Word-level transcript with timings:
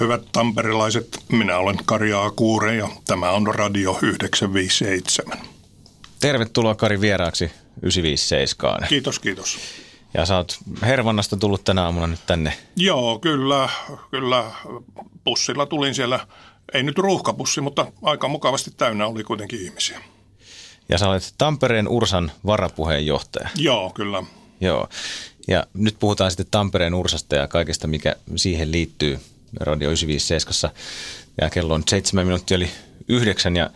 Hyvät 0.00 0.22
tamperilaiset, 0.32 1.24
minä 1.32 1.58
olen 1.58 1.76
Kari 1.84 2.10
Kuure 2.36 2.76
ja 2.76 2.88
tämä 3.06 3.30
on 3.30 3.54
Radio 3.54 3.98
957. 4.02 5.38
Tervetuloa 6.20 6.74
Kari 6.74 7.00
vieraaksi 7.00 7.44
957. 7.82 8.88
Kiitos, 8.88 9.18
kiitos. 9.18 9.58
Ja 10.14 10.26
sä 10.26 10.36
oot 10.36 10.58
Hervannasta 10.82 11.36
tullut 11.36 11.64
tänä 11.64 11.82
aamuna 11.82 12.06
nyt 12.06 12.26
tänne. 12.26 12.52
Joo, 12.76 13.18
kyllä, 13.18 13.68
kyllä. 14.10 14.44
Pussilla 15.24 15.66
tulin 15.66 15.94
siellä, 15.94 16.26
ei 16.74 16.82
nyt 16.82 16.98
ruuhkapussi, 16.98 17.60
mutta 17.60 17.92
aika 18.02 18.28
mukavasti 18.28 18.70
täynnä 18.70 19.06
oli 19.06 19.24
kuitenkin 19.24 19.60
ihmisiä. 19.60 20.00
Ja 20.88 20.98
sä 20.98 21.08
olet 21.08 21.34
Tampereen 21.38 21.88
Ursan 21.88 22.32
varapuheenjohtaja. 22.46 23.48
Joo, 23.56 23.90
kyllä. 23.90 24.22
Joo. 24.60 24.88
Ja 25.48 25.66
nyt 25.74 25.96
puhutaan 25.98 26.30
sitten 26.30 26.46
Tampereen 26.50 26.94
Ursasta 26.94 27.36
ja 27.36 27.48
kaikesta, 27.48 27.86
mikä 27.86 28.16
siihen 28.36 28.72
liittyy 28.72 29.18
Radio 29.60 29.88
957. 29.88 30.70
Ja 31.40 31.50
kello 31.50 31.74
on 31.74 31.82
seitsemän 31.88 32.26
minuuttia 32.26 32.54
eli 32.54 32.70
yhdeksän 33.08 33.56
ja 33.56 33.70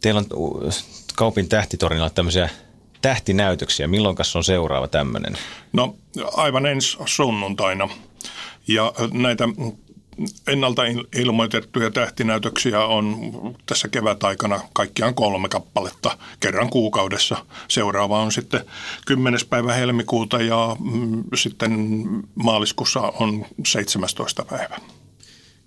teillä 0.00 0.18
on 0.18 0.26
Kaupin 1.14 1.48
tähtitorinalla 1.48 2.10
tämmöisiä 2.10 2.48
tähtinäytöksiä. 3.02 3.88
Milloin 3.88 4.16
on 4.34 4.44
seuraava 4.44 4.88
tämmöinen? 4.88 5.38
No 5.72 5.96
aivan 6.36 6.66
ensi 6.66 6.96
sunnuntaina. 7.06 7.88
Ja 8.68 8.92
näitä 9.12 9.48
ennalta 10.46 10.82
ilmoitettuja 11.16 11.90
tähtinäytöksiä 11.90 12.84
on 12.84 13.16
tässä 13.66 13.88
kevätaikana 13.88 14.60
kaikkiaan 14.72 15.14
kolme 15.14 15.48
kappaletta 15.48 16.18
kerran 16.40 16.70
kuukaudessa. 16.70 17.46
Seuraava 17.68 18.20
on 18.20 18.32
sitten 18.32 18.64
10. 19.06 19.40
päivä 19.50 19.72
helmikuuta 19.72 20.42
ja 20.42 20.76
mm, 20.80 21.24
sitten 21.34 21.72
maaliskuussa 22.34 23.00
on 23.00 23.46
17. 23.66 24.44
päivä. 24.44 24.76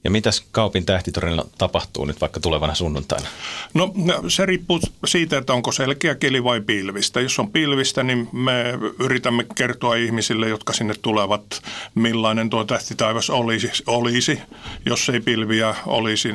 Ja 0.08 0.12
mitäs 0.12 0.44
Kaupin 0.52 0.86
tähtitorilla 0.86 1.46
tapahtuu 1.58 2.06
nyt 2.06 2.22
vaikka 2.22 2.40
tulevana 2.40 2.76
sunnuntaina? 2.76 3.28
No 3.74 3.94
se 4.28 4.46
riippuu 4.46 4.80
siitä, 5.06 5.38
että 5.38 5.54
onko 5.54 5.72
selkeä 5.72 6.16
keli 6.16 6.44
vai 6.44 6.62
pilvistä. 6.62 7.22
Jos 7.22 7.40
on 7.40 7.52
pilvistä, 7.52 8.04
niin 8.04 8.30
me 8.32 8.64
yritämme 9.00 9.46
kertoa 9.56 9.96
ihmisille, 9.96 10.50
jotka 10.50 10.74
sinne 10.74 10.94
tulevat, 11.02 11.62
millainen 11.96 12.50
tuo 12.50 12.64
tähtitaivas 12.64 13.30
olisi, 13.30 13.72
olisi 13.88 14.42
jos 14.86 15.10
ei 15.10 15.20
pilviä 15.20 15.76
olisi 15.86 16.30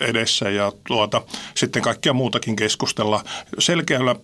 edessä. 0.00 0.50
Ja 0.50 0.72
tuota, 0.86 1.22
sitten 1.54 1.82
kaikkia 1.82 2.12
muutakin 2.12 2.56
keskustella. 2.56 3.24
Selkeällä 3.58 4.16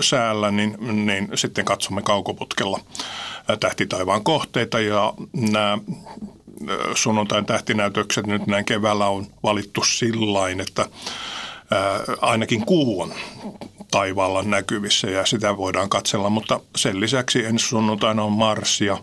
säällä, 0.00 0.50
niin, 0.50 0.76
niin 1.06 1.28
sitten 1.34 1.64
katsomme 1.64 2.02
kaukoputkella 2.02 2.80
tähtitaivaan 3.60 4.24
kohteita 4.24 4.80
ja 4.80 5.14
nämä 5.32 5.78
sunnuntain 6.94 7.46
tähtinäytökset 7.46 8.26
nyt 8.26 8.46
näin 8.46 8.64
keväällä 8.64 9.06
on 9.06 9.26
valittu 9.42 9.84
sillain, 9.84 10.60
että 10.60 10.86
ainakin 12.20 12.66
kuu 12.66 13.00
on 13.00 13.12
taivaalla 13.90 14.42
näkyvissä 14.42 15.10
ja 15.10 15.26
sitä 15.26 15.56
voidaan 15.56 15.88
katsella, 15.88 16.30
mutta 16.30 16.60
sen 16.76 17.00
lisäksi 17.00 17.44
ensi 17.44 17.68
sunnuntaina 17.68 18.22
on 18.22 18.32
Mars 18.32 18.80
ja 18.80 18.98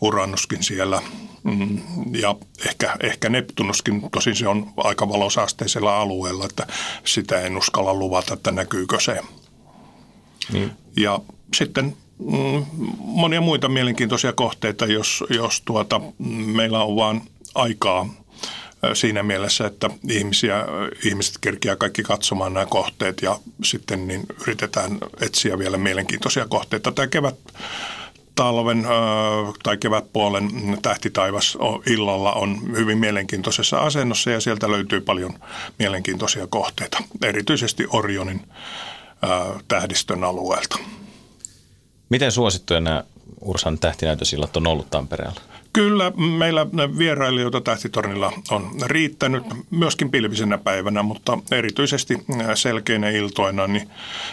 Uranuskin 0.00 0.62
siellä 0.62 1.02
mm, 1.44 1.82
ja 2.12 2.36
ehkä, 2.68 2.96
ehkä 3.02 3.28
Neptunuskin, 3.28 4.10
tosin 4.10 4.36
se 4.36 4.48
on 4.48 4.72
aika 4.76 5.08
valosaasteisella 5.08 6.00
alueella, 6.00 6.44
että 6.44 6.66
sitä 7.04 7.40
en 7.40 7.56
uskalla 7.56 7.94
luvata, 7.94 8.34
että 8.34 8.52
näkyykö 8.52 9.00
se. 9.00 9.20
Niin. 10.52 10.70
Ja 10.96 11.18
sitten 11.56 11.96
monia 12.98 13.40
muita 13.40 13.68
mielenkiintoisia 13.68 14.32
kohteita, 14.32 14.86
jos, 14.86 15.24
jos 15.30 15.60
tuota, 15.60 16.00
meillä 16.46 16.84
on 16.84 16.96
vain 16.96 17.22
aikaa 17.54 18.08
siinä 18.94 19.22
mielessä, 19.22 19.66
että 19.66 19.90
ihmisiä, 20.10 20.64
ihmiset 21.04 21.38
kerkiää 21.40 21.76
kaikki 21.76 22.02
katsomaan 22.02 22.54
nämä 22.54 22.66
kohteet 22.66 23.22
ja 23.22 23.38
sitten 23.64 24.08
niin 24.08 24.22
yritetään 24.40 24.98
etsiä 25.20 25.58
vielä 25.58 25.78
mielenkiintoisia 25.78 26.48
kohteita. 26.48 26.92
Tämä 26.92 27.08
kevät 27.08 27.36
talven 28.34 28.86
tai 29.62 29.76
kevätpuolen 29.76 30.78
tähtitaivas 30.82 31.58
illalla 31.86 32.32
on 32.32 32.60
hyvin 32.76 32.98
mielenkiintoisessa 32.98 33.78
asennossa 33.78 34.30
ja 34.30 34.40
sieltä 34.40 34.70
löytyy 34.70 35.00
paljon 35.00 35.34
mielenkiintoisia 35.78 36.46
kohteita, 36.46 36.98
erityisesti 37.22 37.86
Orionin 37.90 38.40
tähdistön 39.68 40.24
alueelta. 40.24 40.78
Miten 42.08 42.32
suosittuja 42.32 42.80
nämä 42.80 43.04
Ursan 43.40 43.78
tähtinäytösillat 43.78 44.56
on 44.56 44.66
ollut 44.66 44.90
Tampereella? 44.90 45.40
Kyllä, 45.72 46.12
meillä 46.38 46.66
vierailijoita 46.98 47.60
tähtitornilla 47.60 48.32
on 48.50 48.70
riittänyt 48.86 49.42
myöskin 49.70 50.10
pilvisenä 50.10 50.58
päivänä, 50.58 51.02
mutta 51.02 51.38
erityisesti 51.52 52.24
selkeinä 52.54 53.10
iltoina, 53.10 53.66
niin 53.66 53.90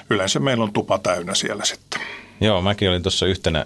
yleensä 0.09 0.39
meillä 0.39 0.63
on 0.63 0.73
tupa 0.73 0.97
täynnä 0.97 1.35
siellä 1.35 1.65
sitten. 1.65 2.01
Joo, 2.41 2.61
mäkin 2.61 2.89
olin 2.89 3.03
tuossa 3.03 3.25
yhtenä 3.25 3.65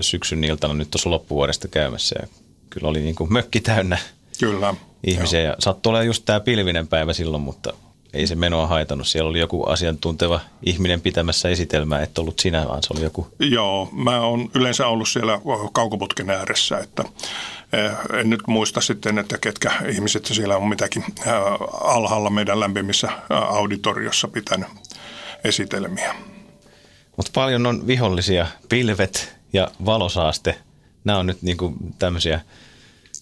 syksyn 0.00 0.44
iltana 0.44 0.74
nyt 0.74 0.90
tuossa 0.90 1.10
loppuvuodesta 1.10 1.68
käymässä 1.68 2.16
ja 2.22 2.28
kyllä 2.70 2.88
oli 2.88 3.00
niin 3.00 3.14
kuin 3.14 3.32
mökki 3.32 3.60
täynnä 3.60 3.98
kyllä, 4.40 4.74
ihmisiä. 5.06 5.40
Joo. 5.40 5.50
Ja 5.50 5.56
sattui 5.58 5.90
olemaan 5.90 6.06
just 6.06 6.24
tämä 6.24 6.40
pilvinen 6.40 6.88
päivä 6.88 7.12
silloin, 7.12 7.42
mutta 7.42 7.72
ei 8.12 8.26
se 8.26 8.34
menoa 8.34 8.66
haitannut. 8.66 9.06
Siellä 9.06 9.30
oli 9.30 9.40
joku 9.40 9.64
asiantunteva 9.64 10.40
ihminen 10.62 11.00
pitämässä 11.00 11.48
esitelmää, 11.48 12.02
että 12.02 12.20
ollut 12.20 12.38
sinä, 12.38 12.68
vaan 12.68 12.82
se 12.82 12.88
oli 12.94 13.02
joku. 13.02 13.28
Joo, 13.38 13.88
mä 13.92 14.20
oon 14.20 14.50
yleensä 14.54 14.86
ollut 14.86 15.08
siellä 15.08 15.40
kaukoputken 15.72 16.30
ääressä, 16.30 16.78
että 16.78 17.04
eh, 17.72 18.18
en 18.20 18.30
nyt 18.30 18.40
muista 18.46 18.80
sitten, 18.80 19.18
että 19.18 19.38
ketkä 19.38 19.72
ihmiset 19.88 20.26
siellä 20.26 20.56
on 20.56 20.68
mitäkin 20.68 21.04
eh, 21.08 21.32
alhaalla 21.80 22.30
meidän 22.30 22.60
lämpimissä 22.60 23.06
eh, 23.08 23.16
auditoriossa 23.30 24.28
pitänyt 24.28 24.68
esitelmiä. 25.44 26.14
Mutta 27.16 27.32
paljon 27.34 27.66
on 27.66 27.86
vihollisia, 27.86 28.46
pilvet 28.68 29.36
ja 29.52 29.70
valosaaste. 29.84 30.58
Nämä 31.04 31.18
on 31.18 31.26
nyt 31.26 31.42
niinku 31.42 31.74
tämmöisiä, 31.98 32.40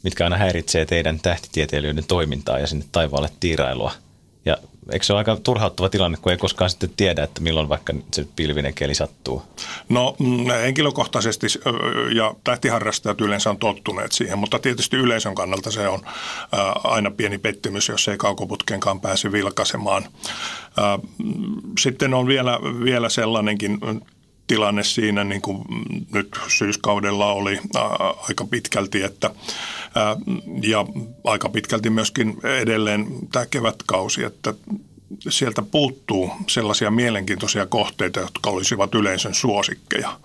mitkä 0.03 0.25
aina 0.25 0.37
häiritsee 0.37 0.87
teidän 0.87 1.21
tähtitieteilijöiden 1.21 2.05
toimintaa 2.09 2.59
ja 2.59 2.67
sinne 2.67 2.85
taivaalle 2.93 3.29
tiirailua– 3.41 3.93
ja 4.49 4.57
eikö 4.93 5.05
se 5.05 5.13
ole 5.13 5.21
aika 5.21 5.37
turhauttava 5.37 5.89
tilanne, 5.89 6.19
kun 6.23 6.33
ei 6.33 6.39
koskaan 6.39 6.71
sitten 6.71 6.91
tiedä, 6.97 7.23
että 7.23 7.41
milloin 7.41 7.69
vaikka 7.69 7.95
se 8.15 8.27
pilvinen 8.37 8.75
keli 8.75 8.95
sattuu? 8.95 9.43
No 9.89 10.17
mm, 10.19 10.47
henkilökohtaisesti 10.63 11.47
ja 12.15 12.35
tähtiharrastajat 12.45 13.21
yleensä 13.21 13.51
on 13.51 13.59
tottuneet 13.59 14.13
siihen, 14.13 14.39
mutta 14.39 14.59
tietysti 14.59 14.97
yleisön 14.97 15.35
kannalta 15.35 15.71
se 15.71 15.89
on 15.89 16.01
aina 16.85 17.11
pieni 17.11 17.39
pettymys, 17.39 17.89
jos 17.89 18.09
ei 18.09 18.17
kaukoputkenkaan 18.17 19.01
pääse 19.01 19.33
vilkaisemaan. 19.33 20.05
Sitten 21.81 22.15
on 22.15 22.27
vielä, 22.27 22.59
vielä 22.85 23.09
sellainenkin 23.09 23.79
tilanne 24.49 24.85
siinä, 24.85 25.25
niin 25.25 25.43
kuin 25.43 25.65
nyt 26.13 26.29
syyskaudella 26.49 27.33
oli 27.33 27.61
aika 28.29 28.45
pitkälti, 28.45 29.03
että 29.03 29.31
ja 30.63 30.87
aika 31.25 31.49
pitkälti 31.49 31.91
myöskin 31.91 32.37
edelleen 32.61 33.07
tämä 33.33 33.47
kevätkausi, 33.47 34.25
että 34.25 34.55
sieltä 35.29 35.63
puuttuu 35.63 36.31
sellaisia 36.47 36.91
mielenkiintoisia 36.91 37.67
kohteita, 37.67 38.21
jotka 38.21 38.51
olisivat 38.51 38.95
yleisön 38.95 39.35
suosikkeja. 39.35 40.21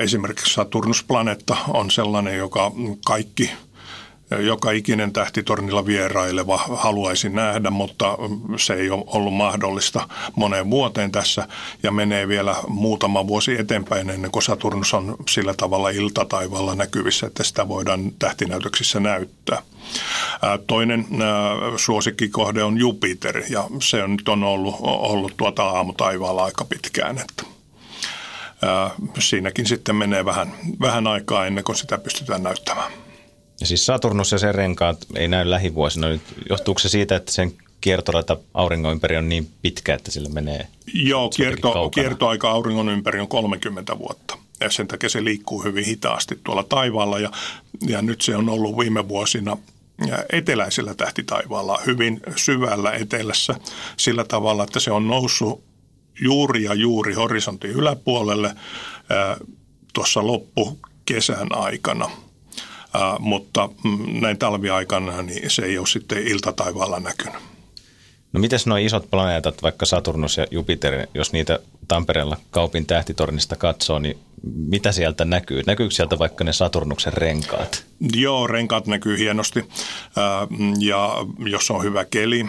Esimerkiksi 0.00 0.54
Saturnusplaneetta 0.54 1.56
on 1.68 1.90
sellainen, 1.90 2.36
joka 2.36 2.72
kaikki– 3.04 3.50
joka 4.30 4.70
ikinen 4.70 5.12
tähtitornilla 5.12 5.86
vieraileva 5.86 6.56
haluaisi 6.56 7.28
nähdä, 7.28 7.70
mutta 7.70 8.18
se 8.56 8.74
ei 8.74 8.90
ole 8.90 9.04
ollut 9.06 9.34
mahdollista 9.34 10.08
moneen 10.36 10.70
vuoteen 10.70 11.12
tässä 11.12 11.48
ja 11.82 11.90
menee 11.90 12.28
vielä 12.28 12.56
muutama 12.68 13.26
vuosi 13.26 13.56
eteenpäin 13.58 14.10
ennen 14.10 14.30
kuin 14.30 14.42
Saturnus 14.42 14.94
on 14.94 15.16
sillä 15.28 15.54
tavalla 15.54 15.90
iltataivaalla 15.90 16.74
näkyvissä, 16.74 17.26
että 17.26 17.44
sitä 17.44 17.68
voidaan 17.68 18.12
tähtinäytöksissä 18.18 19.00
näyttää. 19.00 19.62
Toinen 20.66 21.06
suosikkikohde 21.76 22.62
on 22.62 22.78
Jupiter 22.78 23.42
ja 23.50 23.64
se 23.82 24.02
on 24.02 24.10
nyt 24.10 24.28
on 24.28 24.44
ollut, 24.44 24.74
ollut 24.82 25.36
tuota 25.36 25.62
aamutaivaalla 25.62 26.44
aika 26.44 26.64
pitkään, 26.64 27.18
että 27.18 27.44
siinäkin 29.18 29.66
sitten 29.66 29.96
menee 29.96 30.24
vähän, 30.24 30.52
vähän 30.80 31.06
aikaa 31.06 31.46
ennen 31.46 31.64
kuin 31.64 31.76
sitä 31.76 31.98
pystytään 31.98 32.42
näyttämään. 32.42 33.07
Ja 33.60 33.66
siis 33.66 33.86
Saturnus 33.86 34.32
ja 34.32 34.38
sen 34.38 34.54
renkaat 34.54 35.06
ei 35.14 35.28
näy 35.28 35.50
lähivuosina. 35.50 36.08
Nyt 36.08 36.22
johtuuko 36.48 36.78
se 36.78 36.88
siitä, 36.88 37.16
että 37.16 37.32
sen 37.32 37.52
kiertorata 37.80 38.36
auringon 38.54 38.92
ympäri 38.92 39.16
on 39.16 39.28
niin 39.28 39.50
pitkä, 39.62 39.94
että 39.94 40.10
sillä 40.10 40.28
menee 40.28 40.66
Joo, 40.94 41.28
kierto, 41.28 41.90
kiertoaika 41.90 42.50
auringon 42.50 42.88
ympäri 42.88 43.20
on 43.20 43.28
30 43.28 43.98
vuotta. 43.98 44.38
Ja 44.60 44.70
sen 44.70 44.88
takia 44.88 45.08
se 45.08 45.24
liikkuu 45.24 45.64
hyvin 45.64 45.84
hitaasti 45.84 46.40
tuolla 46.44 46.64
taivaalla. 46.68 47.18
Ja, 47.18 47.30
ja 47.88 48.02
nyt 48.02 48.20
se 48.20 48.36
on 48.36 48.48
ollut 48.48 48.78
viime 48.78 49.08
vuosina 49.08 49.56
eteläisellä 50.32 50.94
tähtitaivaalla 50.94 51.78
hyvin 51.86 52.20
syvällä 52.36 52.92
etelässä 52.92 53.54
sillä 53.96 54.24
tavalla, 54.24 54.64
että 54.64 54.80
se 54.80 54.90
on 54.90 55.06
noussut 55.06 55.62
juuri 56.20 56.64
ja 56.64 56.74
juuri 56.74 57.14
horisontin 57.14 57.70
yläpuolelle 57.70 58.54
tuossa 59.94 60.26
loppu 60.26 60.78
kesän 61.04 61.48
mutta 63.18 63.68
mm, 63.84 64.20
näin 64.20 64.38
talviaikana 64.38 65.22
niin 65.22 65.50
se 65.50 65.62
ei 65.62 65.78
ole 65.78 65.86
sitten 65.86 66.26
iltataivaalla 66.26 67.00
näkynyt. 67.00 67.42
No 68.32 68.40
miten 68.40 68.58
nuo 68.66 68.76
isot 68.76 69.10
planeetat, 69.10 69.62
vaikka 69.62 69.86
Saturnus 69.86 70.36
ja 70.36 70.46
Jupiter, 70.50 71.06
jos 71.14 71.32
niitä 71.32 71.58
Tampereella 71.88 72.36
Kaupin 72.50 72.86
tähtitornista 72.86 73.56
katsoo, 73.56 73.98
niin 73.98 74.18
mitä 74.42 74.92
sieltä 74.92 75.24
näkyy? 75.24 75.62
Näkyykö 75.66 75.94
sieltä 75.94 76.18
vaikka 76.18 76.44
ne 76.44 76.52
Saturnuksen 76.52 77.12
renkaat? 77.12 77.84
Joo, 78.14 78.46
renkaat 78.46 78.86
näkyy 78.86 79.18
hienosti 79.18 79.64
ja 80.78 81.10
jos 81.38 81.70
on 81.70 81.82
hyvä 81.82 82.04
keli, 82.04 82.46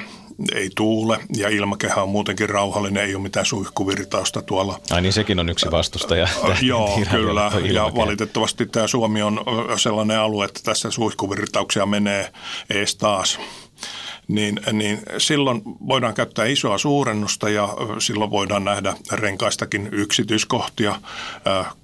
ei 0.56 0.69
tuule 0.75 1.19
ja 1.38 1.50
ilmakehä 1.50 2.03
on 2.03 2.09
muutenkin 2.09 2.50
rauhallinen, 2.50 3.03
ei 3.03 3.15
ole 3.15 3.24
mitään 3.24 3.45
suihkuvirtausta 3.45 4.41
tuolla. 4.41 4.80
Ai 4.91 5.01
niin 5.01 5.13
sekin 5.13 5.39
on 5.39 5.50
yksi 5.50 5.71
vastustaja. 5.71 6.27
Joo, 6.62 7.00
kyllä. 7.12 7.51
Ja 7.71 7.91
valitettavasti 7.95 8.65
tämä 8.65 8.88
Suomi 8.88 9.21
on 9.21 9.39
sellainen 9.77 10.19
alue, 10.19 10.45
että 10.45 10.59
tässä 10.63 10.91
suihkuvirtauksia 10.91 11.86
menee 11.86 12.31
ees 12.69 12.95
taas 12.95 13.39
niin, 14.29 14.59
niin 14.73 14.99
silloin 15.17 15.61
voidaan 15.65 16.13
käyttää 16.13 16.45
isoa 16.45 16.77
suurennusta 16.77 17.49
ja 17.49 17.69
silloin 17.99 18.31
voidaan 18.31 18.63
nähdä 18.63 18.95
renkaistakin 19.11 19.89
yksityiskohtia, 19.91 21.01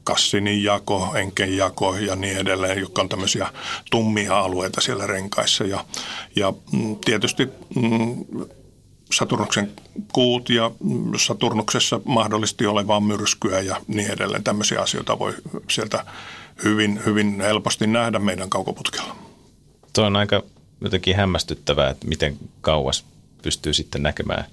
kassinin 0.04 0.64
jako, 0.64 1.12
enken 1.16 1.58
jako 1.58 1.96
ja 1.96 2.16
niin 2.16 2.38
edelleen, 2.38 2.80
jotka 2.80 3.02
on 3.02 3.10
tämmöisiä 3.10 3.50
tummia 3.92 4.40
alueita 4.40 4.82
siellä 4.82 5.08
renkaissa. 5.08 5.64
Ja, 5.64 5.86
ja 6.36 6.54
mm, 6.72 6.96
tietysti 7.06 7.50
mm, 7.76 8.26
Saturnuksen 9.14 9.72
kuut 10.14 10.50
ja 10.50 10.72
mm, 10.84 11.12
Saturnuksessa 11.18 12.00
mahdollisesti 12.06 12.66
olevaa 12.66 13.00
myrskyä 13.00 13.60
ja 13.62 13.82
niin 13.88 14.12
edelleen. 14.12 14.44
Tämmöisiä 14.44 14.82
asioita 14.82 15.20
voi 15.20 15.34
sieltä 15.70 16.06
hyvin, 16.64 17.02
hyvin 17.06 17.42
helposti 17.42 17.88
nähdä 17.88 18.20
meidän 18.20 18.50
kaukoputkella. 18.50 19.16
Tuo 19.94 20.06
on 20.06 20.16
aika 20.16 20.44
jotenkin 20.82 21.16
hämmästyttävää, 21.16 21.90
että 21.90 22.08
miten 22.08 22.38
kauas 22.62 23.06
pystyy 23.42 23.74
sitten 23.74 24.04
näkemään 24.04 24.46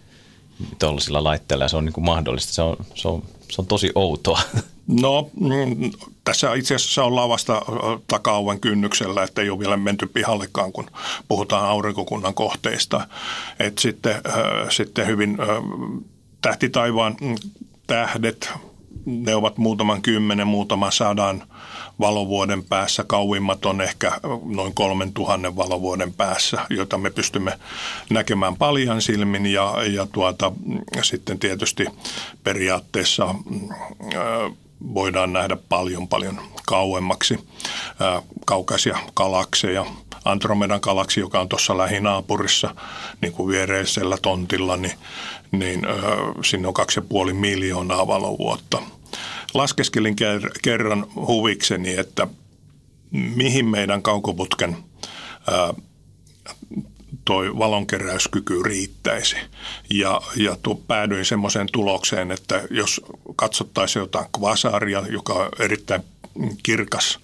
tuollaisilla 0.79 1.25
laitteilla 1.25 1.69
se 1.69 1.77
on 1.77 1.85
niin 1.85 1.93
kuin 1.93 2.05
mahdollista. 2.05 2.53
Se 2.53 2.63
on, 2.63 2.77
se, 2.95 3.09
on, 3.09 3.23
se 3.51 3.61
on 3.61 3.67
tosi 3.67 3.91
outoa. 3.95 4.41
No 4.87 5.31
mm, 5.41 5.91
tässä 6.25 6.55
itse 6.55 6.75
asiassa 6.75 7.05
ollaan 7.05 7.29
vasta 7.29 7.63
takauven 8.07 8.61
kynnyksellä, 8.61 9.23
että 9.23 9.43
ei 9.43 9.51
ole 9.51 9.59
vielä 9.59 9.77
menty 9.77 10.07
pihallekaan, 10.07 10.73
kun 10.73 10.91
puhutaan 11.29 11.65
aurinkokunnan 11.65 12.35
kohteista. 12.35 13.07
Et 13.59 13.79
sitten, 13.79 14.15
sitten 14.71 15.07
hyvin 15.07 15.39
äh, 15.41 15.47
tähtitaivaan 16.41 17.17
mm, 17.21 17.35
tähdet, 17.87 18.51
ne 19.07 19.35
ovat 19.35 19.59
muutaman 19.59 20.03
kymmenen, 20.03 20.47
muutaman 20.47 20.93
sadan 20.93 21.43
valovuoden 22.01 22.65
päässä. 22.65 23.05
Kauimmat 23.07 23.67
on 23.67 23.81
ehkä 23.81 24.13
noin 24.45 24.75
kolmen 24.75 25.13
tuhannen 25.13 25.57
valovuoden 25.57 26.13
päässä, 26.13 26.67
jota 26.71 26.99
me 26.99 27.11
pystymme 27.11 27.59
näkemään 28.11 28.57
paljon 28.57 29.03
silmin 29.03 29.47
ja, 29.47 29.75
ja 29.93 30.07
tuota, 30.07 30.53
sitten 31.03 31.39
tietysti 31.39 31.87
periaatteessa 32.45 33.35
voidaan 34.95 35.33
nähdä 35.33 35.57
paljon 35.69 36.09
paljon 36.09 36.41
kauemmaksi 36.67 37.39
kaukaisia 38.47 38.99
galakseja. 39.15 39.87
Andromedan 40.25 40.81
galaksi, 40.83 41.21
joka 41.21 41.41
on 41.41 41.49
tuossa 41.49 41.79
lähinaapurissa 41.79 42.75
niin 43.21 43.33
kuin 43.33 43.49
viereisellä 43.49 44.19
tontilla, 44.23 44.77
niin, 44.77 44.95
niin 45.53 45.83
sinne 46.45 46.69
on 46.69 46.75
kaksi 46.75 46.99
ja 47.01 47.05
puoli 47.09 47.33
miljoonaa 47.33 48.07
valovuotta– 48.07 48.83
laskeskelin 49.55 50.17
kerran 50.63 51.07
huvikseni, 51.15 51.97
että 51.97 52.27
mihin 53.11 53.67
meidän 53.67 54.03
kaukoputken 54.03 54.77
toi 57.25 57.59
valonkeräyskyky 57.59 58.63
riittäisi. 58.63 59.37
Ja, 59.91 60.21
ja 60.37 60.57
tuo, 60.63 60.75
päädyin 60.75 61.25
semmoiseen 61.25 61.67
tulokseen, 61.73 62.31
että 62.31 62.63
jos 62.71 63.01
katsottaisiin 63.37 64.01
jotain 64.01 64.27
kvasaria, 64.39 65.03
joka 65.11 65.33
on 65.33 65.49
erittäin 65.59 66.03
kirkas 66.63 67.19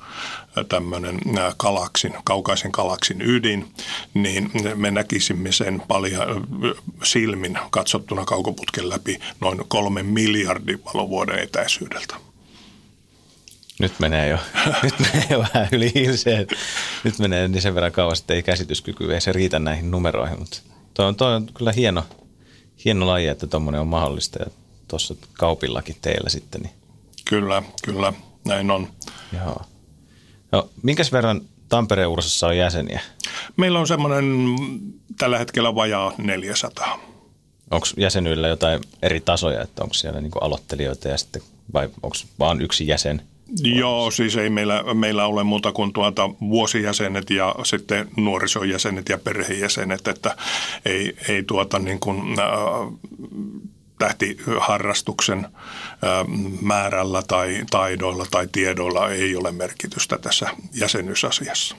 tämmöinen 0.65 1.21
galaksin, 1.59 2.15
kaukaisen 2.25 2.71
galaksin 2.71 3.23
ydin, 3.23 3.73
niin 4.15 4.51
me 4.75 4.91
näkisimme 4.91 5.53
sen 5.53 5.83
paljon 5.89 6.47
silmin 7.03 7.59
katsottuna 7.71 8.25
kaukoputken 8.25 8.89
läpi 8.89 9.19
noin 9.41 9.61
kolmen 9.69 10.07
miljardin 10.07 10.85
valovuoden 10.85 11.39
etäisyydeltä. 11.39 12.17
Nyt 13.79 13.93
menee 13.99 14.29
jo, 14.29 14.39
nyt 14.83 14.95
menee 14.99 15.27
jo 15.31 15.39
vähän 15.39 15.69
yli 15.73 15.93
hilseen. 15.95 16.47
Nyt 17.05 17.19
menee 17.19 17.49
niin 17.49 17.63
sen 17.63 17.75
verran 17.75 17.93
kauas, 17.93 18.21
että 18.21 18.35
ei 18.35 18.43
käsityskyky, 18.43 19.15
ei 19.15 19.21
se 19.21 19.33
riitä 19.33 19.59
näihin 19.59 19.91
numeroihin, 19.91 20.39
mutta 20.39 20.61
toi 20.95 21.07
on, 21.07 21.17
toi 21.17 21.35
on 21.35 21.47
kyllä 21.55 21.73
hieno, 21.73 22.05
hieno 22.85 23.07
laji, 23.07 23.27
että 23.27 23.47
tuommoinen 23.47 23.81
on 23.81 23.89
mahdollista 23.89 24.39
ja 24.43 24.51
tuossa 24.89 25.15
kaupillakin 25.33 25.97
teillä 26.03 26.31
sitten. 26.31 26.61
Niin. 26.61 26.75
Kyllä, 27.25 27.63
kyllä, 27.85 28.13
näin 28.45 28.71
on. 28.71 28.89
Joo. 29.33 29.63
No, 30.53 30.69
minkäs 30.83 31.13
verran 31.13 31.41
Tampereen 31.69 32.09
Ursassa 32.09 32.47
on 32.47 32.57
jäseniä? 32.57 33.01
Meillä 33.57 33.79
on 33.79 33.87
semmoinen 33.87 34.25
tällä 35.19 35.39
hetkellä 35.39 35.75
vajaa 35.75 36.13
400. 36.19 37.01
Onko 37.71 37.87
jäsenyillä 37.97 38.49
jotain 38.49 38.81
eri 39.03 39.21
tasoja, 39.21 39.63
että 39.63 39.83
onko 39.83 39.95
siellä 39.95 40.21
niin 40.21 40.33
aloittelijoita 40.41 41.09
ja 41.09 41.19
sitten, 41.19 41.43
vai 41.73 41.89
onko 42.03 42.17
vaan 42.39 42.61
yksi 42.61 42.87
jäsen? 42.87 43.23
Joo, 43.63 44.11
siis 44.11 44.37
ei 44.37 44.51
meillä, 44.51 44.95
meillä 44.95 45.27
ole 45.27 45.45
muuta 45.45 45.73
kuin 45.73 45.93
tuota 45.93 46.31
vuosijäsenet 46.41 47.31
ja 47.31 47.55
sitten 47.63 48.09
nuorisojäsenet 48.17 49.09
ja 49.09 49.19
perhejäsenet, 49.19 50.09
että 50.09 50.37
ei, 50.85 51.17
ei 51.29 51.43
tuota 51.43 51.79
niin 51.79 52.01
kuin, 52.01 52.41
äh, 52.41 52.47
tähtiharrastuksen 53.99 55.47
määrällä 56.61 57.23
tai 57.29 57.65
taidoilla 57.71 58.27
tai 58.31 58.49
tiedoilla 58.53 59.11
ei 59.11 59.37
ole 59.37 59.53
merkitystä 59.53 60.19
tässä 60.19 60.49
jäsenyysasiassa. 60.75 61.77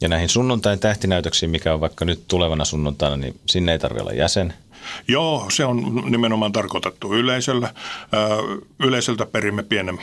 Ja 0.00 0.08
näihin 0.08 0.28
sunnuntain 0.28 0.78
tähtinäytöksiin, 0.78 1.50
mikä 1.50 1.74
on 1.74 1.80
vaikka 1.80 2.04
nyt 2.04 2.28
tulevana 2.28 2.64
sunnuntaina, 2.64 3.16
niin 3.16 3.40
sinne 3.46 3.72
ei 3.72 3.78
tarvitse 3.78 4.02
olla 4.02 4.12
jäsen? 4.12 4.54
Joo, 5.08 5.46
se 5.50 5.64
on 5.64 6.02
nimenomaan 6.10 6.52
tarkoitettu 6.52 7.14
yleisölle. 7.14 7.70
Yleisöltä 8.78 9.26
perimme 9.26 9.62
pienen 9.62 9.98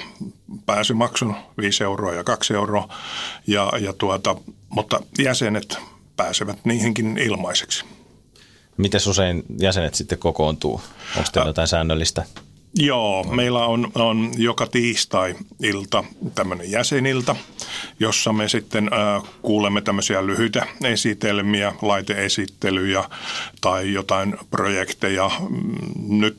pääsymaksun, 0.66 1.36
5 1.58 1.84
euroa 1.84 2.14
ja 2.14 2.24
2 2.24 2.54
euroa, 2.54 2.90
ja, 3.48 3.72
ja 3.80 3.94
tuota, 3.94 4.36
mutta 4.70 5.00
jäsenet 5.20 5.78
pääsevät 6.16 6.58
niihinkin 6.66 7.18
ilmaiseksi. 7.18 7.86
Miten 8.78 9.02
usein 9.08 9.44
jäsenet 9.60 9.96
sitten 9.96 10.18
kokoontuu? 10.18 10.82
Onko 11.18 11.30
teillä 11.34 11.50
jotain 11.50 11.68
säännöllistä? 11.68 12.26
Joo, 12.80 13.24
meillä 13.24 13.66
on, 13.66 13.92
on 13.96 14.32
joka 14.38 14.68
tiistai-ilta 14.68 16.04
tämmöinen 16.36 16.72
jäsenilta, 16.72 17.36
jossa 18.00 18.34
me 18.34 18.50
sitten 18.50 18.90
äh, 18.94 19.24
kuulemme 19.42 19.82
tämmöisiä 19.82 20.26
lyhyitä 20.26 20.68
esitelmiä, 20.84 21.74
laiteesittelyjä 21.82 23.04
tai 23.62 23.94
jotain 23.94 24.38
projekteja. 24.52 25.32
Mm, 25.50 26.20
nyt 26.20 26.38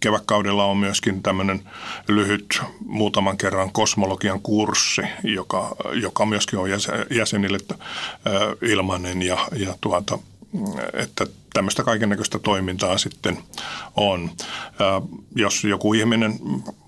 kevätkaudella 0.00 0.64
on 0.64 0.76
myöskin 0.76 1.22
tämmöinen 1.22 1.62
lyhyt 2.08 2.60
muutaman 2.86 3.36
kerran 3.36 3.72
kosmologian 3.72 4.40
kurssi, 4.40 5.02
joka, 5.22 5.76
joka 6.02 6.26
myöskin 6.26 6.58
on 6.58 6.68
jäsenille 7.10 7.58
äh, 7.70 7.78
ilmainen 8.62 9.22
ja, 9.22 9.38
ja 9.56 9.74
tuota, 9.80 10.18
että 10.92 11.26
tämmöistä 11.52 11.84
kaikennäköistä 11.84 12.38
toimintaa 12.38 12.98
sitten 12.98 13.38
on. 13.96 14.30
Jos 15.36 15.64
joku 15.64 15.94
ihminen 15.94 16.38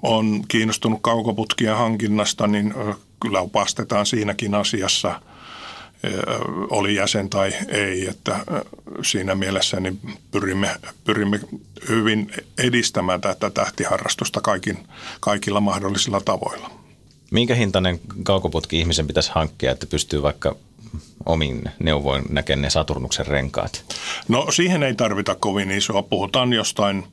on 0.02 0.44
kiinnostunut 0.48 0.98
kaukoputkien 1.02 1.76
hankinnasta, 1.76 2.46
niin 2.46 2.74
kyllä 3.20 3.40
opastetaan 3.40 4.06
siinäkin 4.06 4.54
asiassa, 4.54 5.20
oli 6.70 6.94
jäsen 6.94 7.30
tai 7.30 7.52
ei, 7.68 8.08
että 8.08 8.44
siinä 9.02 9.34
mielessä 9.34 9.80
niin 9.80 10.00
pyrimme, 10.30 10.76
pyrimme 11.04 11.40
hyvin 11.88 12.32
edistämään 12.58 13.20
tätä 13.20 13.50
tähtiharrastusta 13.50 14.40
kaikin, 14.40 14.78
kaikilla 15.20 15.60
mahdollisilla 15.60 16.20
tavoilla. 16.20 16.70
Minkä 17.30 17.54
hintainen 17.54 18.00
kaukoputki 18.22 18.78
ihmisen 18.78 19.06
pitäisi 19.06 19.30
hankkia, 19.34 19.72
että 19.72 19.86
pystyy 19.86 20.22
vaikka 20.22 20.56
omin 21.26 21.62
neuvoin 21.78 22.24
näkee 22.28 22.56
ne 22.56 22.70
Saturnuksen 22.70 23.26
renkaat? 23.26 23.84
No 24.28 24.46
siihen 24.50 24.82
ei 24.82 24.94
tarvita 24.94 25.34
kovin 25.34 25.70
isoa. 25.70 26.02
Puhutaan 26.02 26.52
jostain 26.52 27.04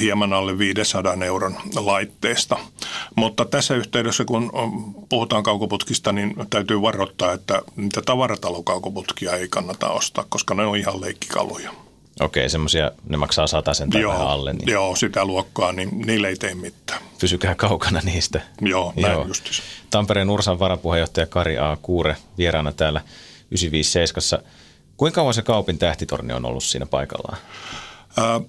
hieman 0.00 0.32
alle 0.32 0.58
500 0.58 1.14
euron 1.24 1.56
laitteesta. 1.76 2.56
Mutta 3.14 3.44
tässä 3.44 3.74
yhteydessä, 3.74 4.24
kun 4.24 4.52
puhutaan 5.08 5.42
kaukoputkista, 5.42 6.12
niin 6.12 6.34
täytyy 6.50 6.82
varoittaa, 6.82 7.32
että 7.32 7.62
niitä 7.76 8.02
tavaratalokaukoputkia 8.02 9.32
ei 9.32 9.48
kannata 9.48 9.88
ostaa, 9.88 10.24
koska 10.28 10.54
ne 10.54 10.66
on 10.66 10.76
ihan 10.76 11.00
leikkikaluja. 11.00 11.72
Okei, 12.20 12.48
semmoisia, 12.48 12.90
ne 13.08 13.16
maksaa 13.16 13.46
sen 13.46 13.90
tai 13.90 14.00
joo, 14.00 14.12
vähän 14.12 14.28
alle. 14.28 14.52
Niin 14.52 14.70
joo, 14.70 14.96
sitä 14.96 15.24
luokkaa, 15.24 15.72
niin 15.72 15.88
niille 16.06 16.28
ei 16.28 16.36
tee 16.36 16.54
mitään. 16.54 17.00
Pysykää 17.20 17.54
kaukana 17.54 18.00
niistä. 18.04 18.40
Joo, 18.60 18.92
näin 18.96 19.12
joo. 19.12 19.24
Justis. 19.26 19.62
Tampereen 19.90 20.30
Ursan 20.30 20.58
varapuheenjohtaja 20.58 21.26
Kari 21.26 21.58
A. 21.58 21.76
Kuure 21.82 22.16
vieraana 22.38 22.72
täällä 22.72 23.00
957. 23.50 24.44
Kuinka 24.96 25.14
kauan 25.14 25.34
se 25.34 25.42
Kaupin 25.42 25.78
tähtitorni 25.78 26.32
on 26.32 26.44
ollut 26.44 26.64
siinä 26.64 26.86
paikallaan? 26.86 27.38
Äh, 28.18 28.48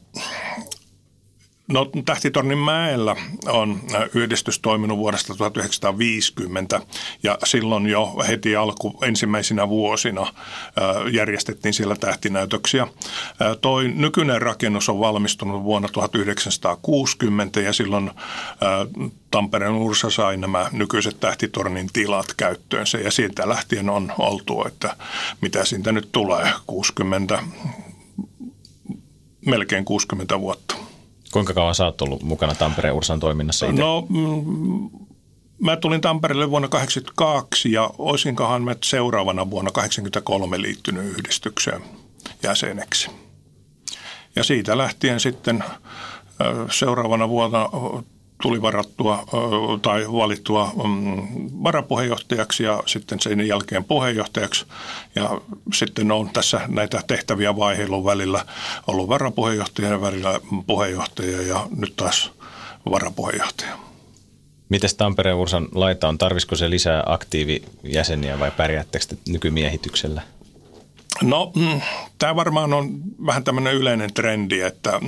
No 1.69 1.89
Tähtitornin 2.05 2.57
mäellä 2.57 3.15
on 3.47 3.81
äh, 3.95 4.01
yhdistys 4.13 4.59
toiminut 4.59 4.97
vuodesta 4.97 5.35
1950 5.35 6.81
ja 7.23 7.37
silloin 7.43 7.87
jo 7.87 8.15
heti 8.27 8.55
alku 8.55 8.97
ensimmäisinä 9.01 9.69
vuosina 9.69 10.21
äh, 10.21 11.13
järjestettiin 11.13 11.73
siellä 11.73 11.95
tähtinäytöksiä. 11.95 12.83
Äh, 12.83 12.89
toi 13.61 13.87
nykyinen 13.87 14.41
rakennus 14.41 14.89
on 14.89 14.99
valmistunut 14.99 15.63
vuonna 15.63 15.89
1960 15.89 17.59
ja 17.59 17.73
silloin 17.73 18.11
Tampereen 19.31 19.73
Ursa 19.73 20.09
sai 20.09 20.37
nämä 20.37 20.69
nykyiset 20.71 21.19
tähtitornin 21.19 21.89
tilat 21.93 22.33
käyttöönsä 22.37 22.97
ja 22.97 23.11
siitä 23.11 23.49
lähtien 23.49 23.89
on 23.89 24.13
oltu, 24.19 24.63
että 24.67 24.95
mitä 25.41 25.65
siitä 25.65 25.91
nyt 25.91 26.09
tulee, 26.11 26.51
60, 26.67 27.43
melkein 29.45 29.85
60 29.85 30.39
vuotta. 30.39 30.88
Kuinka 31.31 31.53
kauan 31.53 31.75
sä 31.75 31.85
oot 31.85 32.01
ollut 32.01 32.23
mukana 32.23 32.55
Tampereen 32.55 32.95
Ursan 32.95 33.19
toiminnassa 33.19 33.65
itse? 33.65 33.81
No, 33.81 34.07
mm, 34.09 34.89
mä 35.61 35.77
tulin 35.77 36.01
Tampereelle 36.01 36.49
vuonna 36.49 36.67
1982 36.67 37.71
ja 37.71 37.89
olisinkohan 37.97 38.63
mä 38.63 38.75
seuraavana 38.83 39.49
vuonna 39.49 39.71
1983 39.71 40.61
liittynyt 40.61 41.05
yhdistykseen 41.05 41.81
jäseneksi. 42.43 43.09
Ja 44.35 44.43
siitä 44.43 44.77
lähtien 44.77 45.19
sitten 45.19 45.63
seuraavana 46.71 47.29
vuonna 47.29 47.69
tuli 48.41 48.61
varattua 48.61 49.25
tai 49.81 50.05
valittua 50.11 50.71
mm, 50.83 51.27
varapuheenjohtajaksi 51.63 52.63
ja 52.63 52.83
sitten 52.85 53.19
sen 53.19 53.47
jälkeen 53.47 53.83
puheenjohtajaksi. 53.83 54.65
Ja 55.15 55.41
sitten 55.73 56.11
on 56.11 56.29
tässä 56.29 56.61
näitä 56.67 57.01
tehtäviä 57.07 57.55
vaiheilun 57.55 58.05
välillä 58.05 58.45
ollut 58.87 59.09
varapuheenjohtaja 59.09 59.89
ja 59.89 60.01
välillä 60.01 60.39
puheenjohtaja 60.67 61.41
ja 61.41 61.67
nyt 61.75 61.95
taas 61.95 62.31
varapuheenjohtaja. 62.91 63.77
Miten 64.69 64.89
Tampereen 64.97 65.35
Ursan 65.35 65.67
laita 65.71 66.07
on? 66.07 66.17
Tarvisiko 66.17 66.55
se 66.55 66.69
lisää 66.69 67.03
aktiivijäseniä 67.05 68.39
vai 68.39 68.51
pärjäättekö 68.51 69.05
nykymiehityksellä? 69.27 70.21
No, 71.21 71.51
mm, 71.55 71.81
tämä 72.17 72.35
varmaan 72.35 72.73
on 72.73 73.01
vähän 73.25 73.43
tämmöinen 73.43 73.75
yleinen 73.75 74.13
trendi, 74.13 74.61
että 74.61 74.93
äh, 74.93 75.01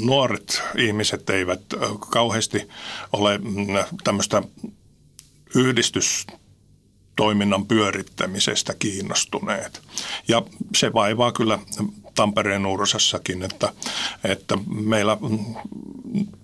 nuoret 0.00 0.62
ihmiset 0.78 1.30
eivät 1.30 1.60
äh, 1.74 1.80
kauheasti 2.10 2.68
ole 3.12 3.38
mm, 3.38 3.66
tämmöistä 4.04 4.42
yhdistystoiminnan 5.54 7.66
pyörittämisestä 7.66 8.74
kiinnostuneet. 8.78 9.82
Ja 10.28 10.42
se 10.76 10.92
vaivaa 10.92 11.32
kyllä 11.32 11.58
Tampereen 12.14 12.66
Ursassakin, 12.66 13.42
että, 13.42 13.72
että 14.24 14.58
meillä 14.66 15.16
mm, 15.20 15.54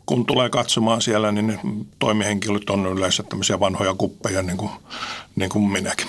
kun 0.06 0.26
tulee 0.26 0.50
katsomaan 0.50 1.02
siellä, 1.02 1.32
niin 1.32 1.58
toimihenkilöt 1.98 2.70
on 2.70 2.86
yleensä 2.86 3.22
tämmöisiä 3.22 3.60
vanhoja 3.60 3.94
kuppeja 3.94 4.42
niin 4.42 4.56
kuin, 4.56 4.70
niin 5.36 5.50
kuin 5.50 5.64
minäkin. 5.64 6.06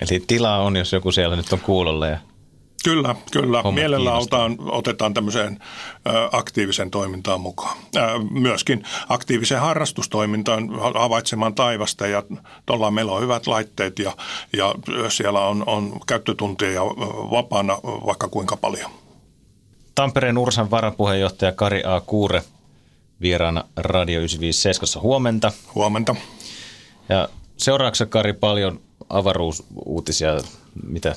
Eli 0.00 0.22
tilaa 0.26 0.62
on, 0.62 0.76
jos 0.76 0.92
joku 0.92 1.12
siellä 1.12 1.36
nyt 1.36 1.52
on 1.52 1.60
kuulolla 1.60 2.06
ja 2.06 2.18
Kyllä, 2.84 3.14
kyllä. 3.30 3.62
Mielellä 3.72 4.14
otetaan, 4.14 4.56
otetaan 4.60 5.14
tämmöiseen 5.14 5.58
aktiiviseen 6.32 6.90
toimintaan 6.90 7.40
mukaan. 7.40 7.76
Myöskin 8.30 8.84
aktiiviseen 9.08 9.60
harrastustoimintaan 9.60 10.70
havaitsemaan 10.94 11.54
taivasta 11.54 12.06
ja 12.06 12.22
tuolla 12.66 12.90
meillä 12.90 13.12
on 13.12 13.22
hyvät 13.22 13.46
laitteet 13.46 13.98
ja, 13.98 14.16
ja 14.56 14.74
siellä 15.08 15.40
on, 15.40 15.64
on 15.66 16.00
käyttötuntia 16.06 16.84
vapaana 17.30 17.78
vaikka 17.82 18.28
kuinka 18.28 18.56
paljon. 18.56 18.90
Tampereen 19.94 20.38
Ursan 20.38 20.70
varapuheenjohtaja 20.70 21.52
Kari 21.52 21.82
A. 21.84 22.00
Kuure 22.00 22.42
vieraana 23.20 23.64
Radio 23.76 24.18
957 24.18 25.02
huomenta. 25.02 25.52
Huomenta. 25.74 26.16
Ja 27.08 27.28
seuraavaksi 27.56 28.06
Kari 28.06 28.32
paljon 28.32 28.80
avaruusuutisia, 29.10 30.38
mitä 30.86 31.14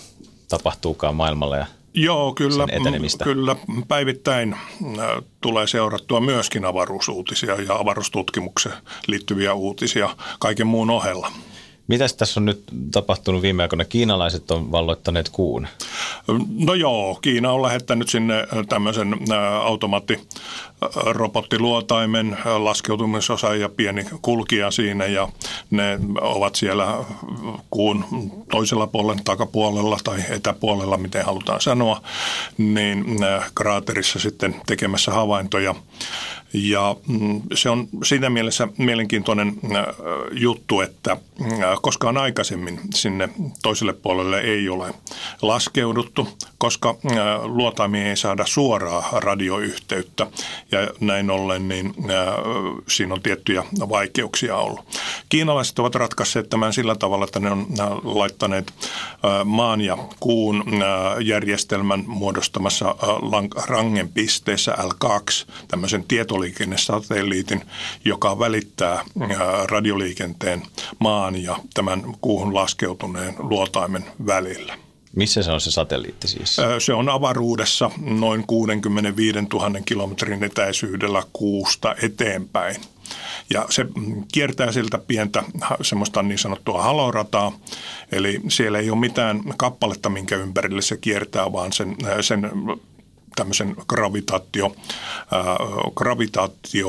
tapahtuukaan 0.49 1.15
maailmalla 1.15 1.57
ja 1.57 1.65
Joo, 1.93 2.33
kyllä, 2.33 2.65
kyllä. 3.23 3.55
Päivittäin 3.87 4.53
äh, 4.53 4.59
tulee 5.41 5.67
seurattua 5.67 6.19
myöskin 6.19 6.65
avaruusuutisia 6.65 7.55
ja 7.61 7.75
avaruustutkimukseen 7.75 8.75
liittyviä 9.07 9.53
uutisia 9.53 10.15
kaiken 10.39 10.67
muun 10.67 10.89
ohella. 10.89 11.31
Mitäs 11.87 12.13
tässä 12.13 12.39
on 12.39 12.45
nyt 12.45 12.63
tapahtunut 12.91 13.41
viime 13.41 13.63
aikoina? 13.63 13.85
Kiinalaiset 13.85 14.51
on 14.51 14.71
valloittaneet 14.71 15.29
kuun. 15.29 15.67
No 16.57 16.73
joo, 16.73 17.19
Kiina 17.21 17.51
on 17.51 17.61
lähettänyt 17.61 18.09
sinne 18.09 18.47
tämmöisen 18.69 19.15
automaattirobottiluotaimen 19.63 22.37
laskeutumisosa 22.57 23.55
ja 23.55 23.69
pieni 23.69 24.05
kulkija 24.21 24.71
siinä 24.71 25.05
ja 25.05 25.29
ne 25.71 25.99
ovat 26.21 26.55
siellä 26.55 27.05
kuun 27.69 28.05
toisella 28.51 28.87
puolella, 28.87 29.21
takapuolella 29.23 29.97
tai 30.03 30.23
etäpuolella, 30.29 30.97
miten 30.97 31.25
halutaan 31.25 31.61
sanoa, 31.61 32.01
niin 32.57 33.05
kraaterissa 33.55 34.19
sitten 34.19 34.55
tekemässä 34.65 35.11
havaintoja. 35.11 35.75
Ja 36.53 36.95
mm, 37.07 37.41
se 37.53 37.69
on 37.69 37.87
siinä 38.03 38.29
mielessä 38.29 38.67
mielenkiintoinen 38.77 39.47
äh, 39.47 39.85
juttu, 40.31 40.81
että 40.81 41.17
äh, 41.41 41.72
koskaan 41.81 42.17
aikaisemmin 42.17 42.79
sinne 42.93 43.29
toiselle 43.63 43.93
puolelle 43.93 44.39
ei 44.39 44.69
ole 44.69 44.93
laskeuduttu, 45.41 46.27
koska 46.57 46.89
äh, 46.89 47.17
luotaimiin 47.43 48.07
ei 48.07 48.15
saada 48.15 48.45
suoraa 48.45 49.09
radioyhteyttä 49.11 50.27
ja 50.71 50.79
näin 50.99 51.29
ollen 51.29 51.67
niin 51.67 51.93
siinä 52.87 53.13
on 53.13 53.21
tiettyjä 53.21 53.63
vaikeuksia 53.89 54.57
ollut. 54.57 54.85
Kiinalaiset 55.29 55.79
ovat 55.79 55.95
ratkaisseet 55.95 56.49
tämän 56.49 56.73
sillä 56.73 56.95
tavalla, 56.95 57.25
että 57.25 57.39
ne 57.39 57.51
on 57.51 57.67
laittaneet 58.03 58.73
maan 59.45 59.81
ja 59.81 59.97
kuun 60.19 60.63
järjestelmän 61.21 62.03
muodostamassa 62.07 62.95
rangen 63.67 64.09
pisteessä 64.09 64.71
L2 64.71 65.53
tämmöisen 65.67 66.03
tieto 66.03 66.33
tietoliikennesatelliitin, 66.33 67.61
joka 68.05 68.39
välittää 68.39 69.05
radioliikenteen 69.69 70.61
maan 70.99 71.43
ja 71.43 71.57
tämän 71.73 72.03
kuuhun 72.21 72.53
laskeutuneen 72.53 73.35
luotaimen 73.37 74.05
välillä. 74.27 74.77
Missä 75.15 75.43
se 75.43 75.51
on 75.51 75.61
se 75.61 75.71
satelliitti 75.71 76.27
siis? 76.27 76.57
Se 76.79 76.93
on 76.93 77.09
avaruudessa 77.09 77.91
noin 78.01 78.47
65 78.47 79.39
000 79.53 79.71
kilometrin 79.85 80.43
etäisyydellä 80.43 81.23
kuusta 81.33 81.95
eteenpäin. 82.01 82.75
Ja 83.49 83.65
se 83.69 83.85
kiertää 84.33 84.71
siltä 84.71 84.97
pientä 84.97 85.43
semmoista 85.81 86.23
niin 86.23 86.37
sanottua 86.37 86.83
halorataa, 86.83 87.51
eli 88.11 88.41
siellä 88.47 88.79
ei 88.79 88.89
ole 88.89 88.99
mitään 88.99 89.43
kappaletta, 89.57 90.09
minkä 90.09 90.35
ympärille 90.35 90.81
se 90.81 90.97
kiertää, 90.97 91.51
vaan 91.51 91.73
sen, 91.73 91.95
sen 92.21 92.51
tämmöisen 93.35 93.75
gravitaatio, 93.87 94.75
gravitaatio 95.95 96.87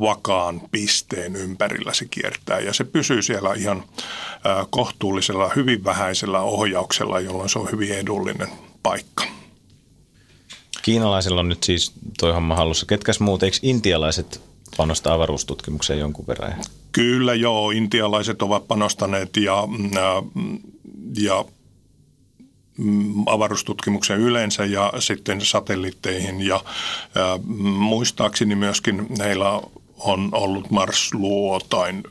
vakaan 0.00 0.60
pisteen 0.70 1.36
ympärillä 1.36 1.94
se 1.94 2.04
kiertää 2.04 2.60
ja 2.60 2.72
se 2.72 2.84
pysyy 2.84 3.22
siellä 3.22 3.54
ihan 3.54 3.84
kohtuullisella, 4.70 5.50
hyvin 5.56 5.84
vähäisellä 5.84 6.40
ohjauksella, 6.40 7.20
jolloin 7.20 7.48
se 7.48 7.58
on 7.58 7.68
hyvin 7.72 7.92
edullinen 7.92 8.48
paikka. 8.82 9.24
Kiinalaisilla 10.82 11.40
on 11.40 11.48
nyt 11.48 11.62
siis 11.62 11.92
toi 12.18 12.32
homma 12.32 12.56
hallussa. 12.56 12.86
Ketkäs 12.86 13.20
muut, 13.20 13.42
eikö 13.42 13.56
intialaiset 13.62 14.40
panosta 14.76 15.14
avaruustutkimukseen 15.14 15.98
jonkun 15.98 16.26
verran? 16.26 16.54
Kyllä 16.92 17.34
joo, 17.34 17.70
intialaiset 17.70 18.42
ovat 18.42 18.68
panostaneet 18.68 19.36
ja, 19.36 19.68
ja 21.20 21.44
Mm, 22.78 23.22
avaruustutkimuksen 23.26 24.20
yleensä 24.20 24.64
ja 24.64 24.92
sitten 24.98 25.40
satelliitteihin. 25.40 26.40
Ja, 26.40 26.64
ja 27.14 27.38
muistaakseni 27.78 28.54
myöskin 28.54 29.06
heillä 29.18 29.60
on 29.98 30.28
ollut 30.32 30.70
Mars-luotain 30.70 32.02